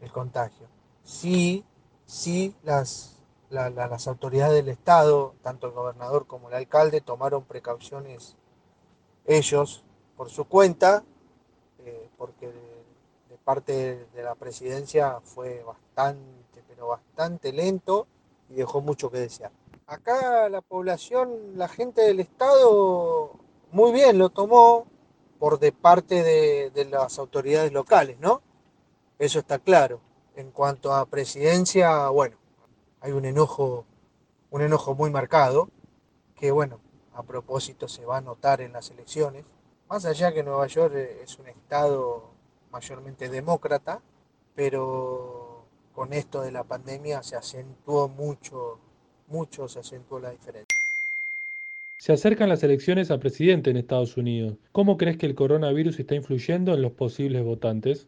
el, 0.00 0.12
contagio. 0.12 0.66
Sí, 1.04 1.64
sí, 2.06 2.54
las, 2.62 3.18
la- 3.50 3.70
la- 3.70 3.88
las 3.88 4.08
autoridades 4.08 4.54
del 4.54 4.68
Estado, 4.68 5.34
tanto 5.42 5.66
el 5.66 5.74
gobernador 5.74 6.26
como 6.26 6.48
el 6.48 6.54
alcalde, 6.54 7.00
tomaron 7.00 7.44
precauciones 7.44 8.36
ellos 9.28 9.84
por 10.16 10.30
su 10.30 10.46
cuenta, 10.46 11.04
eh, 11.84 12.08
porque 12.16 12.48
de, 12.48 13.38
parte 13.44 14.06
de 14.12 14.22
la 14.22 14.34
presidencia 14.34 15.20
fue 15.22 15.62
bastante, 15.62 16.62
pero 16.68 16.88
bastante 16.88 17.52
lento 17.52 18.06
y 18.50 18.54
dejó 18.54 18.80
mucho 18.80 19.10
que 19.10 19.18
desear. 19.18 19.52
Acá 19.86 20.48
la 20.48 20.60
población, 20.60 21.56
la 21.56 21.68
gente 21.68 22.02
del 22.02 22.20
Estado, 22.20 23.32
muy 23.70 23.92
bien 23.92 24.18
lo 24.18 24.30
tomó, 24.30 24.86
por 25.38 25.58
de 25.58 25.72
parte 25.72 26.22
de, 26.22 26.70
de 26.70 26.84
las 26.86 27.18
autoridades 27.18 27.72
locales, 27.72 28.18
¿no? 28.18 28.42
Eso 29.18 29.38
está 29.38 29.58
claro. 29.58 30.00
En 30.34 30.50
cuanto 30.50 30.92
a 30.92 31.06
presidencia, 31.06 32.08
bueno, 32.08 32.36
hay 33.00 33.12
un 33.12 33.24
enojo, 33.24 33.84
un 34.50 34.62
enojo 34.62 34.94
muy 34.94 35.10
marcado, 35.10 35.68
que 36.34 36.50
bueno, 36.50 36.80
a 37.18 37.22
propósito 37.24 37.88
se 37.88 38.04
va 38.04 38.18
a 38.18 38.20
notar 38.20 38.60
en 38.60 38.72
las 38.72 38.90
elecciones. 38.92 39.44
Más 39.88 40.04
allá 40.04 40.32
que 40.32 40.44
Nueva 40.44 40.68
York 40.68 40.94
es 40.94 41.36
un 41.40 41.48
estado 41.48 42.30
mayormente 42.70 43.28
demócrata, 43.28 44.00
pero 44.54 45.64
con 45.92 46.12
esto 46.12 46.42
de 46.42 46.52
la 46.52 46.62
pandemia 46.62 47.24
se 47.24 47.34
acentuó 47.34 48.08
mucho, 48.08 48.78
mucho 49.26 49.66
se 49.68 49.80
acentuó 49.80 50.20
la 50.20 50.30
diferencia. 50.30 50.78
Se 51.98 52.12
acercan 52.12 52.48
las 52.48 52.62
elecciones 52.62 53.10
a 53.10 53.18
presidente 53.18 53.70
en 53.70 53.78
Estados 53.78 54.16
Unidos. 54.16 54.56
¿Cómo 54.70 54.96
crees 54.96 55.16
que 55.16 55.26
el 55.26 55.34
coronavirus 55.34 55.98
está 55.98 56.14
influyendo 56.14 56.72
en 56.72 56.82
los 56.82 56.92
posibles 56.92 57.42
votantes? 57.42 58.06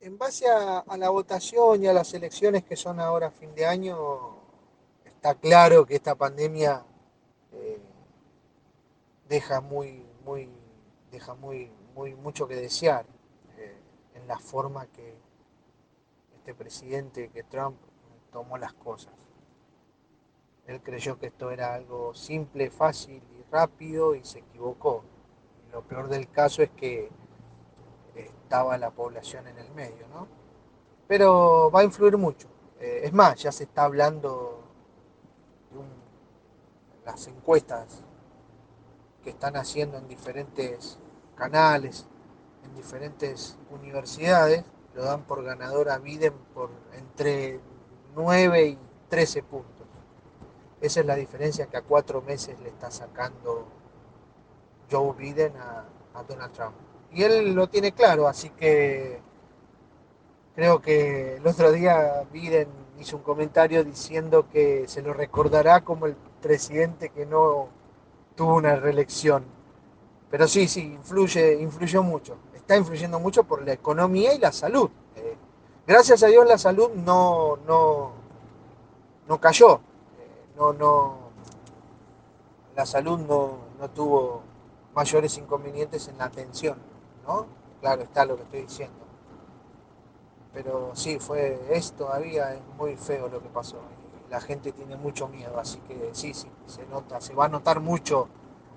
En 0.00 0.18
base 0.18 0.48
a, 0.48 0.78
a, 0.78 0.96
la 0.96 1.10
votación 1.10 1.84
y 1.84 1.86
a 1.86 1.92
las 1.92 2.12
elecciones 2.14 2.64
que 2.64 2.74
son 2.74 2.98
ahora 2.98 3.28
a 3.28 3.30
fin 3.30 3.54
de 3.54 3.66
año, 3.66 3.96
está 5.04 5.36
claro 5.36 5.86
que 5.86 5.94
esta 5.94 6.16
pandemia 6.16 6.82
eh, 6.82 6.89
deja 9.30 9.60
muy, 9.60 10.04
muy, 10.24 10.50
deja 11.12 11.34
muy, 11.34 11.70
muy, 11.94 12.16
mucho 12.16 12.48
que 12.48 12.56
desear 12.56 13.06
eh, 13.56 13.80
en 14.14 14.26
la 14.26 14.40
forma 14.40 14.86
que 14.86 15.16
este 16.34 16.52
presidente, 16.52 17.30
que 17.30 17.44
Trump 17.44 17.76
tomó 18.32 18.58
las 18.58 18.74
cosas. 18.74 19.14
Él 20.66 20.82
creyó 20.82 21.16
que 21.18 21.26
esto 21.26 21.52
era 21.52 21.74
algo 21.74 22.12
simple, 22.12 22.70
fácil 22.70 23.22
y 23.38 23.50
rápido 23.52 24.16
y 24.16 24.24
se 24.24 24.40
equivocó. 24.40 25.04
Lo 25.72 25.82
peor 25.82 26.08
del 26.08 26.28
caso 26.28 26.62
es 26.62 26.70
que 26.70 27.08
estaba 28.16 28.76
la 28.78 28.90
población 28.90 29.46
en 29.46 29.58
el 29.58 29.70
medio, 29.70 30.08
¿no? 30.08 30.26
Pero 31.06 31.70
va 31.70 31.80
a 31.80 31.84
influir 31.84 32.18
mucho. 32.18 32.48
Eh, 32.80 33.02
es 33.04 33.12
más, 33.12 33.40
ya 33.40 33.52
se 33.52 33.62
está 33.64 33.84
hablando 33.84 34.64
de 35.70 37.06
las 37.06 37.28
encuestas 37.28 38.04
que 39.22 39.30
están 39.30 39.56
haciendo 39.56 39.98
en 39.98 40.08
diferentes 40.08 40.98
canales, 41.36 42.06
en 42.64 42.74
diferentes 42.74 43.58
universidades, 43.70 44.64
lo 44.94 45.04
dan 45.04 45.22
por 45.22 45.42
ganador 45.44 45.90
a 45.90 45.98
Biden 45.98 46.34
por 46.54 46.70
entre 46.94 47.60
9 48.14 48.66
y 48.66 48.78
13 49.08 49.42
puntos. 49.42 49.86
Esa 50.80 51.00
es 51.00 51.06
la 51.06 51.14
diferencia 51.14 51.66
que 51.66 51.76
a 51.76 51.82
cuatro 51.82 52.22
meses 52.22 52.58
le 52.60 52.68
está 52.68 52.90
sacando 52.90 53.66
Joe 54.90 55.14
Biden 55.14 55.56
a, 55.56 55.84
a 56.14 56.22
Donald 56.22 56.52
Trump. 56.52 56.74
Y 57.12 57.22
él 57.22 57.54
lo 57.54 57.68
tiene 57.68 57.92
claro, 57.92 58.26
así 58.26 58.50
que 58.50 59.20
creo 60.54 60.80
que 60.80 61.36
el 61.36 61.46
otro 61.46 61.70
día 61.72 62.24
Biden 62.32 62.68
hizo 62.98 63.16
un 63.16 63.22
comentario 63.22 63.84
diciendo 63.84 64.48
que 64.50 64.88
se 64.88 65.02
lo 65.02 65.12
recordará 65.12 65.82
como 65.82 66.06
el 66.06 66.16
presidente 66.40 67.10
que 67.10 67.26
no 67.26 67.68
tuvo 68.34 68.56
una 68.56 68.76
reelección. 68.76 69.44
Pero 70.30 70.46
sí, 70.46 70.68
sí, 70.68 70.82
influye, 70.82 71.60
influyó 71.60 72.02
mucho. 72.02 72.36
Está 72.54 72.76
influyendo 72.76 73.18
mucho 73.18 73.44
por 73.44 73.64
la 73.64 73.72
economía 73.72 74.32
y 74.34 74.38
la 74.38 74.52
salud. 74.52 74.90
Eh, 75.16 75.36
gracias 75.86 76.22
a 76.22 76.28
Dios 76.28 76.46
la 76.46 76.56
salud 76.56 76.90
no, 76.94 77.58
no, 77.66 78.12
no 79.26 79.40
cayó. 79.40 79.74
Eh, 79.74 80.46
no, 80.56 80.72
no, 80.72 81.16
la 82.76 82.86
salud 82.86 83.18
no, 83.18 83.58
no 83.78 83.90
tuvo 83.90 84.42
mayores 84.94 85.36
inconvenientes 85.38 86.08
en 86.08 86.18
la 86.18 86.26
atención. 86.26 86.78
¿no? 87.26 87.46
Claro 87.80 88.02
está 88.02 88.24
lo 88.24 88.36
que 88.36 88.42
estoy 88.42 88.62
diciendo. 88.62 88.96
Pero 90.52 90.90
sí, 90.94 91.18
fue, 91.18 91.60
es 91.70 91.92
todavía 91.92 92.54
es 92.54 92.60
muy 92.76 92.96
feo 92.96 93.28
lo 93.28 93.42
que 93.42 93.48
pasó. 93.48 93.78
La 94.30 94.40
gente 94.40 94.72
tiene 94.72 94.96
mucho 94.96 95.28
miedo, 95.28 95.58
así 95.58 95.78
que 95.88 96.10
sí, 96.12 96.32
sí, 96.34 96.46
se 96.66 96.86
nota, 96.86 97.20
se 97.20 97.34
va 97.34 97.46
a 97.46 97.48
notar 97.48 97.80
mucho 97.80 98.28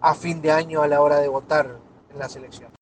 a 0.02 0.16
fin 0.16 0.42
de 0.42 0.52
año 0.52 0.82
a 0.82 0.88
la 0.88 1.02
hora 1.02 1.20
de 1.20 1.28
votar 1.28 1.78
en 2.12 2.20
las 2.20 2.36
elecciones. 2.36 2.74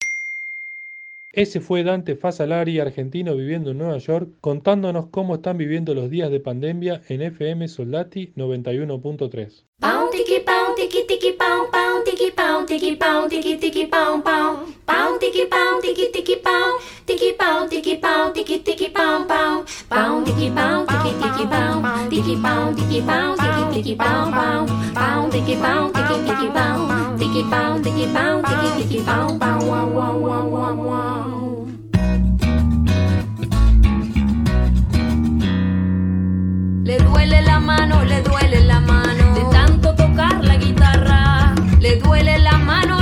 Ese 1.34 1.62
fue 1.62 1.84
Dante 1.84 2.16
Fasalari, 2.16 2.80
argentino 2.80 3.36
viviendo 3.36 3.72
en 3.72 3.78
Nueva 3.78 3.98
York, 3.98 4.30
contándonos 4.42 5.08
cómo 5.08 5.36
están 5.36 5.58
viviendo 5.58 5.94
los 5.94 6.10
días 6.10 6.30
de 6.30 6.42
pandemia 6.42 7.02
en 7.08 7.22
FM 7.22 7.68
Soldati 7.68 8.34
91.3 8.36 10.01
tiki 10.12 10.42
pão, 10.42 10.76
tiki 10.76 11.04
tiki 11.08 11.32
pão, 11.34 11.68
pão, 11.72 12.04
tiki 12.04 12.32
pão, 12.32 12.66
tiki 12.66 12.96
pão, 12.98 13.30
tiki 13.30 13.58
tiki 13.58 13.88
pão, 13.88 14.20
pão, 14.22 14.66
pão, 14.86 15.18
tiki 15.20 15.46
tiki 15.82 16.12
tiki 16.12 16.36
tiki 17.06 17.34
pão, 17.34 17.68
tiki 17.70 17.96
pão, 17.98 18.32
tiki 18.34 18.60
tiki 18.60 18.90
pão, 18.90 19.24
pão, 19.24 19.64
pão, 19.88 20.24
tiki 20.26 20.52
tiki 20.86 21.14
tiki 21.22 21.48
pão, 21.48 22.10
tiki 22.10 22.36
pão, 22.36 22.76
tiki 22.76 23.02
tiki 23.36 23.74
tiki 23.74 23.96
pão, 23.96 24.32
pão, 24.32 24.66
pão, 24.94 25.30
tiki 25.30 25.56
tiki 25.94 26.20
tiki 26.26 26.50
pão, 26.52 27.18
tiki 27.18 27.44
pão, 27.50 27.82
tiki 27.82 28.08
tiki 28.78 29.04
tiki. 29.04 29.32
Le 36.84 36.98
duele 36.98 37.42
la 37.44 37.60
mano, 37.60 38.04
le 38.04 38.22
duele 38.22 38.60
la 38.66 38.80
mano 38.82 39.11
duele 42.02 42.38
la 42.40 42.58
mano, 42.58 43.01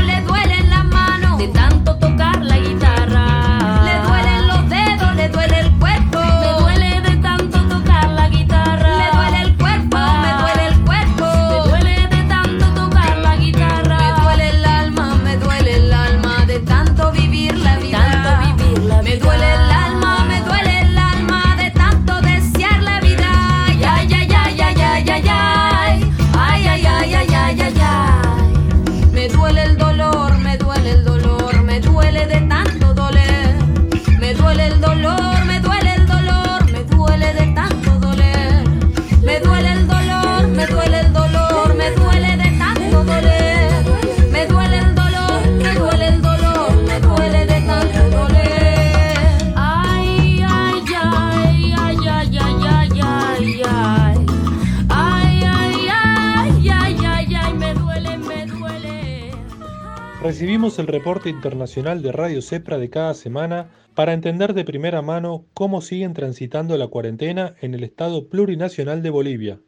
reporte 60.89 61.29
internacional 61.29 62.01
de 62.01 62.11
Radio 62.11 62.41
Cepra 62.41 62.77
de 62.77 62.89
cada 62.89 63.13
semana 63.13 63.69
para 63.95 64.13
entender 64.13 64.53
de 64.53 64.65
primera 64.65 65.01
mano 65.01 65.45
cómo 65.53 65.81
siguen 65.81 66.13
transitando 66.13 66.77
la 66.77 66.87
cuarentena 66.87 67.55
en 67.61 67.73
el 67.73 67.83
estado 67.83 68.27
plurinacional 68.27 69.01
de 69.01 69.09
Bolivia. 69.09 69.59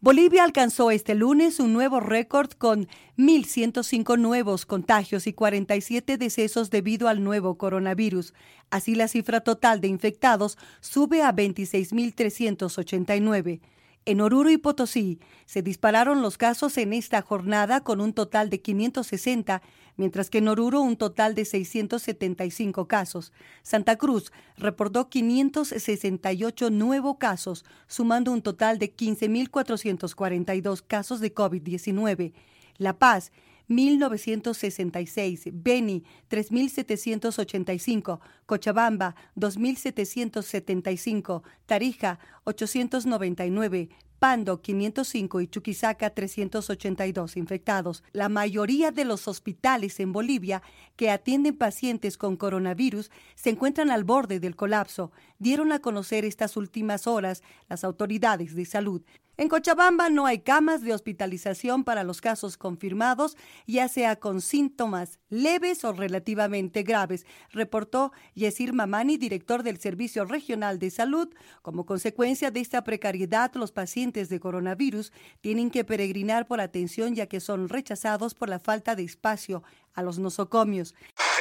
Bolivia 0.00 0.44
alcanzó 0.44 0.92
este 0.92 1.16
lunes 1.16 1.58
un 1.58 1.72
nuevo 1.72 1.98
récord 1.98 2.52
con 2.52 2.86
1.105 3.16 4.16
nuevos 4.16 4.64
contagios 4.64 5.26
y 5.26 5.32
47 5.32 6.18
decesos 6.18 6.70
debido 6.70 7.08
al 7.08 7.24
nuevo 7.24 7.58
coronavirus. 7.58 8.32
Así 8.70 8.94
la 8.94 9.08
cifra 9.08 9.40
total 9.40 9.80
de 9.80 9.88
infectados 9.88 10.56
sube 10.80 11.22
a 11.22 11.34
26.389. 11.34 13.58
En 14.04 14.20
Oruro 14.20 14.50
y 14.50 14.56
Potosí 14.56 15.20
se 15.44 15.62
dispararon 15.62 16.22
los 16.22 16.38
casos 16.38 16.78
en 16.78 16.92
esta 16.92 17.20
jornada 17.20 17.82
con 17.82 18.00
un 18.00 18.12
total 18.12 18.48
de 18.48 18.60
560, 18.60 19.60
mientras 19.96 20.30
que 20.30 20.38
en 20.38 20.48
Oruro 20.48 20.80
un 20.80 20.96
total 20.96 21.34
de 21.34 21.44
675 21.44 22.88
casos. 22.88 23.32
Santa 23.62 23.96
Cruz 23.96 24.32
reportó 24.56 25.10
568 25.10 26.70
nuevos 26.70 27.16
casos, 27.18 27.64
sumando 27.86 28.32
un 28.32 28.40
total 28.40 28.78
de 28.78 28.94
15.442 28.94 30.82
casos 30.86 31.20
de 31.20 31.34
COVID-19. 31.34 32.32
La 32.78 32.98
Paz 32.98 33.32
1966, 33.68 35.50
Beni 35.52 36.02
3785, 36.28 38.20
Cochabamba 38.46 39.14
2775, 39.36 41.42
Tarija 41.66 42.18
899, 42.44 43.90
Pando 44.18 44.60
505 44.60 45.40
y 45.40 45.46
Chuquisaca 45.46 46.10
382 46.10 47.36
infectados. 47.36 48.02
La 48.12 48.28
mayoría 48.28 48.90
de 48.90 49.04
los 49.04 49.28
hospitales 49.28 50.00
en 50.00 50.12
Bolivia 50.12 50.60
que 50.96 51.10
atienden 51.10 51.56
pacientes 51.56 52.18
con 52.18 52.36
coronavirus 52.36 53.12
se 53.36 53.50
encuentran 53.50 53.92
al 53.92 54.02
borde 54.02 54.40
del 54.40 54.56
colapso, 54.56 55.12
dieron 55.38 55.70
a 55.70 55.78
conocer 55.78 56.24
estas 56.24 56.56
últimas 56.56 57.06
horas 57.06 57.44
las 57.68 57.84
autoridades 57.84 58.56
de 58.56 58.64
salud. 58.64 59.02
En 59.40 59.48
Cochabamba 59.48 60.10
no 60.10 60.26
hay 60.26 60.40
camas 60.40 60.82
de 60.82 60.92
hospitalización 60.92 61.84
para 61.84 62.02
los 62.02 62.20
casos 62.20 62.56
confirmados, 62.56 63.36
ya 63.68 63.86
sea 63.86 64.16
con 64.16 64.40
síntomas 64.40 65.20
leves 65.28 65.84
o 65.84 65.92
relativamente 65.92 66.82
graves, 66.82 67.24
reportó 67.50 68.10
Yesir 68.34 68.72
Mamani, 68.72 69.16
director 69.16 69.62
del 69.62 69.78
Servicio 69.78 70.24
Regional 70.24 70.80
de 70.80 70.90
Salud. 70.90 71.32
Como 71.62 71.86
consecuencia 71.86 72.50
de 72.50 72.58
esta 72.58 72.82
precariedad, 72.82 73.54
los 73.54 73.70
pacientes 73.70 74.28
de 74.28 74.40
coronavirus 74.40 75.12
tienen 75.40 75.70
que 75.70 75.84
peregrinar 75.84 76.48
por 76.48 76.60
atención 76.60 77.14
ya 77.14 77.28
que 77.28 77.38
son 77.38 77.68
rechazados 77.68 78.34
por 78.34 78.48
la 78.48 78.58
falta 78.58 78.96
de 78.96 79.04
espacio 79.04 79.62
a 79.94 80.02
los 80.02 80.18
nosocomios. 80.18 80.96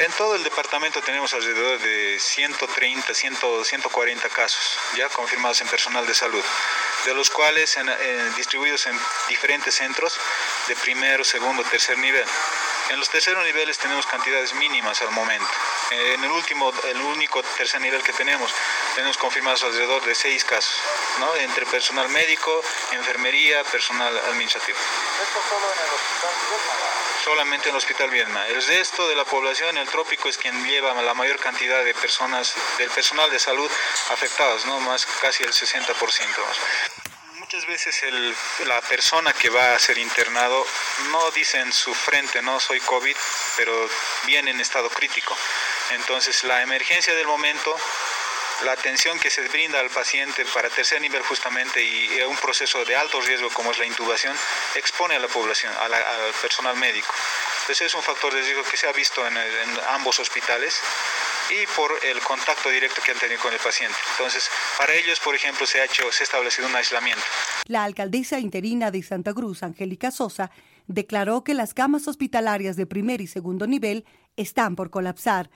En 0.06 0.12
todo 0.20 0.36
el 0.36 0.44
departamento 0.44 1.02
tenemos 1.02 1.34
alrededor 1.34 1.80
de 1.80 2.18
130, 2.20 3.12
100, 3.12 3.36
140 3.64 4.30
casos 4.30 4.78
ya 4.96 5.10
confirmados 5.10 5.62
en 5.62 5.68
personal 5.68 6.06
de 6.06 6.14
salud, 6.14 6.44
de 7.06 7.14
los 7.14 7.30
cuales 7.30 7.78
en, 7.78 7.90
eh, 7.90 8.32
distribuidos 8.36 8.86
en 8.88 8.98
diferentes 9.30 9.76
centros 9.76 10.20
de 10.68 10.76
primero, 10.76 11.24
segundo, 11.24 11.64
tercer 11.64 11.98
nivel. 11.98 12.26
En 12.90 13.00
los 13.00 13.10
terceros 13.10 13.44
niveles 13.44 13.78
tenemos 13.78 14.06
cantidades 14.06 14.54
mínimas 14.54 15.02
al 15.02 15.12
momento. 15.12 15.50
En 15.92 16.24
el 16.24 16.32
último, 16.32 16.72
el 16.86 17.02
único 17.02 17.44
tercer 17.44 17.82
nivel 17.82 18.02
que 18.02 18.14
tenemos, 18.14 18.54
tenemos 18.96 19.18
confirmados 19.18 19.64
alrededor 19.64 20.04
de 20.06 20.16
seis 20.16 20.44
casos, 20.44 20.76
¿no? 21.20 21.36
entre 21.36 21.66
personal 21.66 22.10
médico, 22.10 22.64
enfermería, 22.92 23.64
personal 23.66 24.18
administrativo. 24.18 24.78
¿Esto 24.78 25.40
solo 25.50 25.74
en 25.74 25.80
el 25.80 25.94
hospital 25.94 26.78
solamente 27.28 27.68
en 27.68 27.76
el 27.76 27.78
Hospital 27.78 28.10
Viedma. 28.10 28.48
El 28.48 28.66
resto 28.66 29.06
de 29.10 29.16
la 29.16 29.26
población, 29.26 29.78
el 29.78 29.90
trópico, 29.90 30.30
es 30.30 30.38
quien 30.38 30.66
lleva 30.66 30.94
la 31.02 31.14
mayor 31.14 31.38
cantidad 31.40 31.84
de 31.84 31.94
personas, 31.94 32.56
del 32.78 32.90
personal 32.90 33.30
de 33.30 33.38
salud 33.38 33.70
afectados, 34.12 34.66
¿no? 34.66 34.80
más 34.80 35.06
casi 35.06 35.44
el 35.44 35.52
60%. 35.52 35.88
Más. 35.98 37.07
Muchas 37.48 37.66
veces 37.66 38.04
la 38.66 38.82
persona 38.82 39.32
que 39.32 39.50
va 39.50 39.74
a 39.74 39.80
ser 39.80 39.98
internado 39.98 40.68
no 41.12 41.32
dice 41.32 41.58
en 41.62 41.72
su 41.72 41.96
frente, 41.96 42.42
no 42.42 42.60
soy 42.60 42.82
COVID, 42.82 43.16
pero 43.56 43.90
viene 44.26 44.52
en 44.52 44.60
estado 44.60 44.90
crítico. 44.90 45.34
Entonces 45.92 46.44
la 46.44 46.62
emergencia 46.62 47.16
del 47.16 47.26
momento 47.26 47.74
la 48.64 48.74
atención 48.74 49.18
que 49.20 49.30
se 49.30 49.48
brinda 49.48 49.80
al 49.80 49.90
paciente 49.90 50.44
para 50.46 50.70
tercer 50.70 51.00
nivel 51.00 51.22
justamente 51.22 51.82
y 51.82 52.22
un 52.24 52.36
proceso 52.36 52.84
de 52.84 52.96
alto 52.96 53.22
riesgo 53.22 53.50
como 53.52 53.72
es 53.72 53.78
la 53.78 53.86
intubación 53.86 54.36
expone 54.76 55.16
a 55.16 55.20
la 55.20 55.28
población, 55.28 55.74
al 55.80 56.34
personal 56.42 56.76
médico. 56.76 57.14
Entonces 57.62 57.88
es 57.88 57.96
un 57.96 58.04
factor 58.04 58.34
de 58.34 58.42
riesgo 58.42 58.64
que 58.64 58.76
se 58.76 58.88
ha 58.88 58.92
visto 58.92 59.26
en, 59.26 59.38
ambos 59.90 60.20
hospitales 60.20 60.82
y 61.50 61.66
por 61.76 61.92
el 62.04 62.20
contacto 62.22 62.70
directo 62.70 63.02
que 63.06 63.12
han 63.12 63.20
tenido 63.20 63.42
con 63.42 63.54
el 63.54 63.60
paciente. 63.60 63.96
Entonces, 64.12 64.50
para 64.78 64.94
ellos, 64.94 65.20
por 65.20 65.36
ejemplo, 65.36 65.66
se 65.66 65.80
ha 65.80 65.86
hecho, 65.86 66.12
se 66.12 66.24
ha 66.24 66.26
establecido 66.26 66.68
un 66.68 66.76
aislamiento. 66.76 67.24
La 67.66 67.84
alcaldesa 67.84 68.40
interina 68.40 68.92
de 68.92 69.04
Santa 69.04 69.34
Cruz, 69.34 69.64
Angélica 69.64 70.12
Sosa, 70.12 70.52
declaró 70.88 71.44
que 71.44 71.54
las 71.54 71.74
camas 71.74 72.08
hospitalarias 72.08 72.76
de 72.76 72.86
primer 72.86 73.22
y 73.22 73.28
segundo 73.28 73.68
nivel 73.68 74.06
están 74.36 74.76
por 74.76 74.90
colapsar 74.90 75.50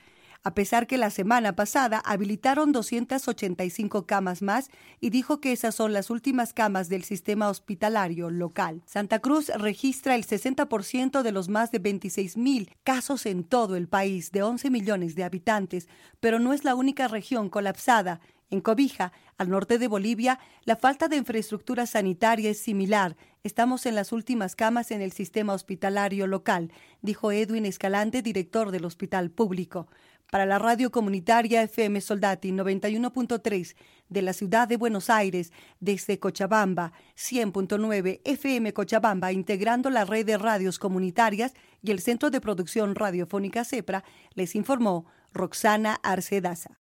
a 0.44 0.54
pesar 0.54 0.88
que 0.88 0.98
la 0.98 1.10
semana 1.10 1.56
pasada 1.56 2.02
habilitaron 2.04 2.72
285 2.72 4.06
camas 4.06 4.42
más 4.42 4.70
y 5.00 5.12
dijo 5.12 5.40
que 5.40 5.52
esas 5.52 5.76
son 5.76 5.94
las 5.94 6.10
últimas 6.10 6.54
camas 6.54 6.90
del 6.90 7.04
sistema 7.04 7.50
hospitalario 7.50 8.30
local. 8.30 8.82
Santa 8.86 9.20
Cruz 9.20 9.50
registra 9.50 10.16
el 10.16 10.26
60% 10.26 11.22
de 11.22 11.32
los 11.32 11.50
más 11.50 11.72
de 11.72 11.80
26 11.80 12.38
mil 12.38 12.76
casos 12.84 13.26
en 13.26 13.44
todo 13.44 13.76
el 13.76 13.88
país 13.88 14.32
de 14.32 14.44
11 14.44 14.70
millones 14.72 15.16
de 15.16 15.24
habitantes, 15.24 15.88
pero 16.20 16.40
no 16.40 16.54
es 16.54 16.64
la 16.64 16.76
única 16.76 17.08
región 17.08 17.50
colapsada. 17.50 18.20
En 18.50 18.60
Cobija, 18.60 19.14
al 19.38 19.50
norte 19.50 19.78
de 19.78 19.88
Bolivia, 19.88 20.38
la 20.66 20.76
falta 20.76 21.08
de 21.08 21.16
infraestructura 21.16 21.86
sanitaria 21.86 22.50
es 22.50 22.60
similar. 22.60 23.16
Estamos 23.44 23.86
en 23.86 23.96
las 23.96 24.12
últimas 24.12 24.58
camas 24.58 24.92
en 24.92 25.02
el 25.02 25.14
sistema 25.14 25.54
hospitalario 25.54 26.28
local, 26.28 26.72
dijo 27.02 27.32
Edwin 27.32 27.66
Escalante, 27.66 28.22
director 28.22 28.72
del 28.72 28.84
hospital 28.84 29.32
público 29.32 29.88
para 30.32 30.48
la 30.48 30.58
radio 30.58 30.90
comunitaria 30.92 31.62
FM 31.62 32.02
Soldati 32.02 32.52
91.3 32.52 33.76
de 34.10 34.22
la 34.22 34.34
ciudad 34.34 34.68
de 34.68 34.78
Buenos 34.78 35.10
Aires, 35.10 35.52
desde 35.80 36.20
Cochabamba, 36.20 36.94
100.9 37.18 38.22
FM 38.24 38.74
Cochabamba, 38.74 39.32
integrando 39.34 39.90
la 39.90 40.06
red 40.06 40.26
de 40.26 40.38
radios 40.38 40.80
comunitarias 40.80 41.54
y 41.84 41.92
el 41.92 42.00
Centro 42.00 42.32
de 42.32 42.42
Producción 42.42 42.96
Radiofónica 42.96 43.66
CEPRA, 43.66 44.04
les 44.34 44.56
informó 44.56 45.06
Roxana 45.34 46.00
Arcedaza. 46.02 46.72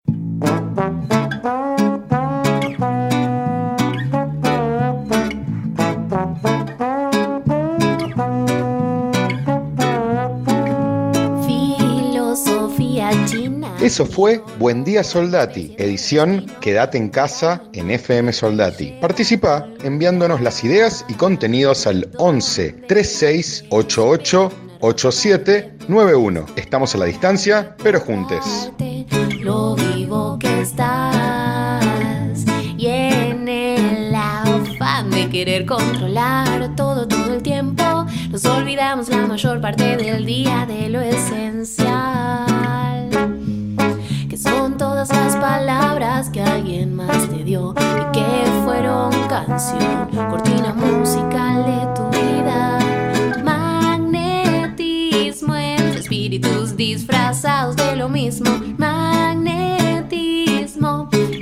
Eso 13.82 14.05
fue 14.05 14.39
Buen 14.59 14.84
Día 14.84 15.03
Soldati, 15.03 15.73
edición 15.79 16.45
Quédate 16.61 16.99
en 16.99 17.09
casa 17.09 17.63
en 17.73 17.89
FM 17.89 18.32
Soldati. 18.32 18.91
Participa 19.01 19.67
enviándonos 19.84 20.39
las 20.39 20.63
ideas 20.63 21.03
y 21.09 21.15
contenidos 21.15 21.88
al 21.88 22.07
11 22.19 22.73
36 22.88 23.65
88 23.69 24.51
8791. 24.82 26.45
Estamos 26.57 26.93
a 26.93 26.99
la 26.99 27.05
distancia, 27.05 27.75
pero 27.82 27.99
juntes. 27.99 28.71
Lo 29.39 29.75
vivo 29.75 30.38
que 30.38 30.61
estás 30.61 31.84
y 32.77 32.86
en 32.86 33.47
el 33.47 34.13
afán 34.13 35.09
de 35.09 35.27
querer 35.27 35.65
controlar 35.65 36.75
todo 36.75 37.07
todo 37.07 37.34
el 37.34 37.41
tiempo, 37.41 38.05
nos 38.29 38.45
olvidamos 38.45 39.09
la 39.09 39.25
mayor 39.25 39.59
parte 39.59 39.97
del 39.97 40.23
día 40.23 40.67
de 40.67 40.88
lo 40.89 41.01
esencial 41.01 42.80
las 45.10 45.36
palabras 45.38 46.30
que 46.30 46.43
alguien 46.43 46.95
más 46.95 47.28
te 47.28 47.43
dio 47.43 47.74
y 47.74 48.12
que 48.12 48.24
fueron 48.64 49.10
canción, 49.28 50.08
cortina 50.30 50.76
musical 50.76 51.66
de 51.66 51.88
tu 51.95 52.08
vida. 52.12 52.78
Magnetismo 53.43 55.56
entre 55.56 56.02
espíritus 56.02 56.78
disfrazados 56.78 57.76
de 57.78 57.95
lo 57.95 58.10
mismo. 58.10 58.52
Magnetismo 58.78 59.49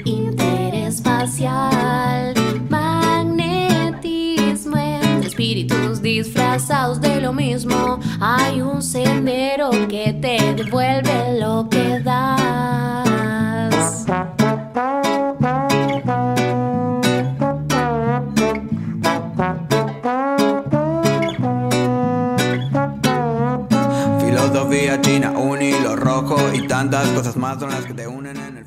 interespacial. 0.05 2.33
Magnetismo 2.69 4.77
entre 4.77 5.27
espíritus 5.27 6.01
disfrazados 6.01 7.01
de 7.01 7.19
lo 7.19 7.33
mismo. 7.33 7.99
Hay 8.21 8.61
un 8.61 8.81
sendero 8.81 9.69
que 9.89 10.13
te 10.13 10.53
devuelve 10.53 11.37
lo 11.41 11.67
que 11.69 11.99
da. 11.99 13.08
Tantas 26.99 27.17
cosas 27.17 27.37
más 27.37 27.57
son 27.57 27.69
las 27.69 27.85
que 27.85 27.93
te 27.93 28.05
unen 28.07 28.35
en 28.35 28.57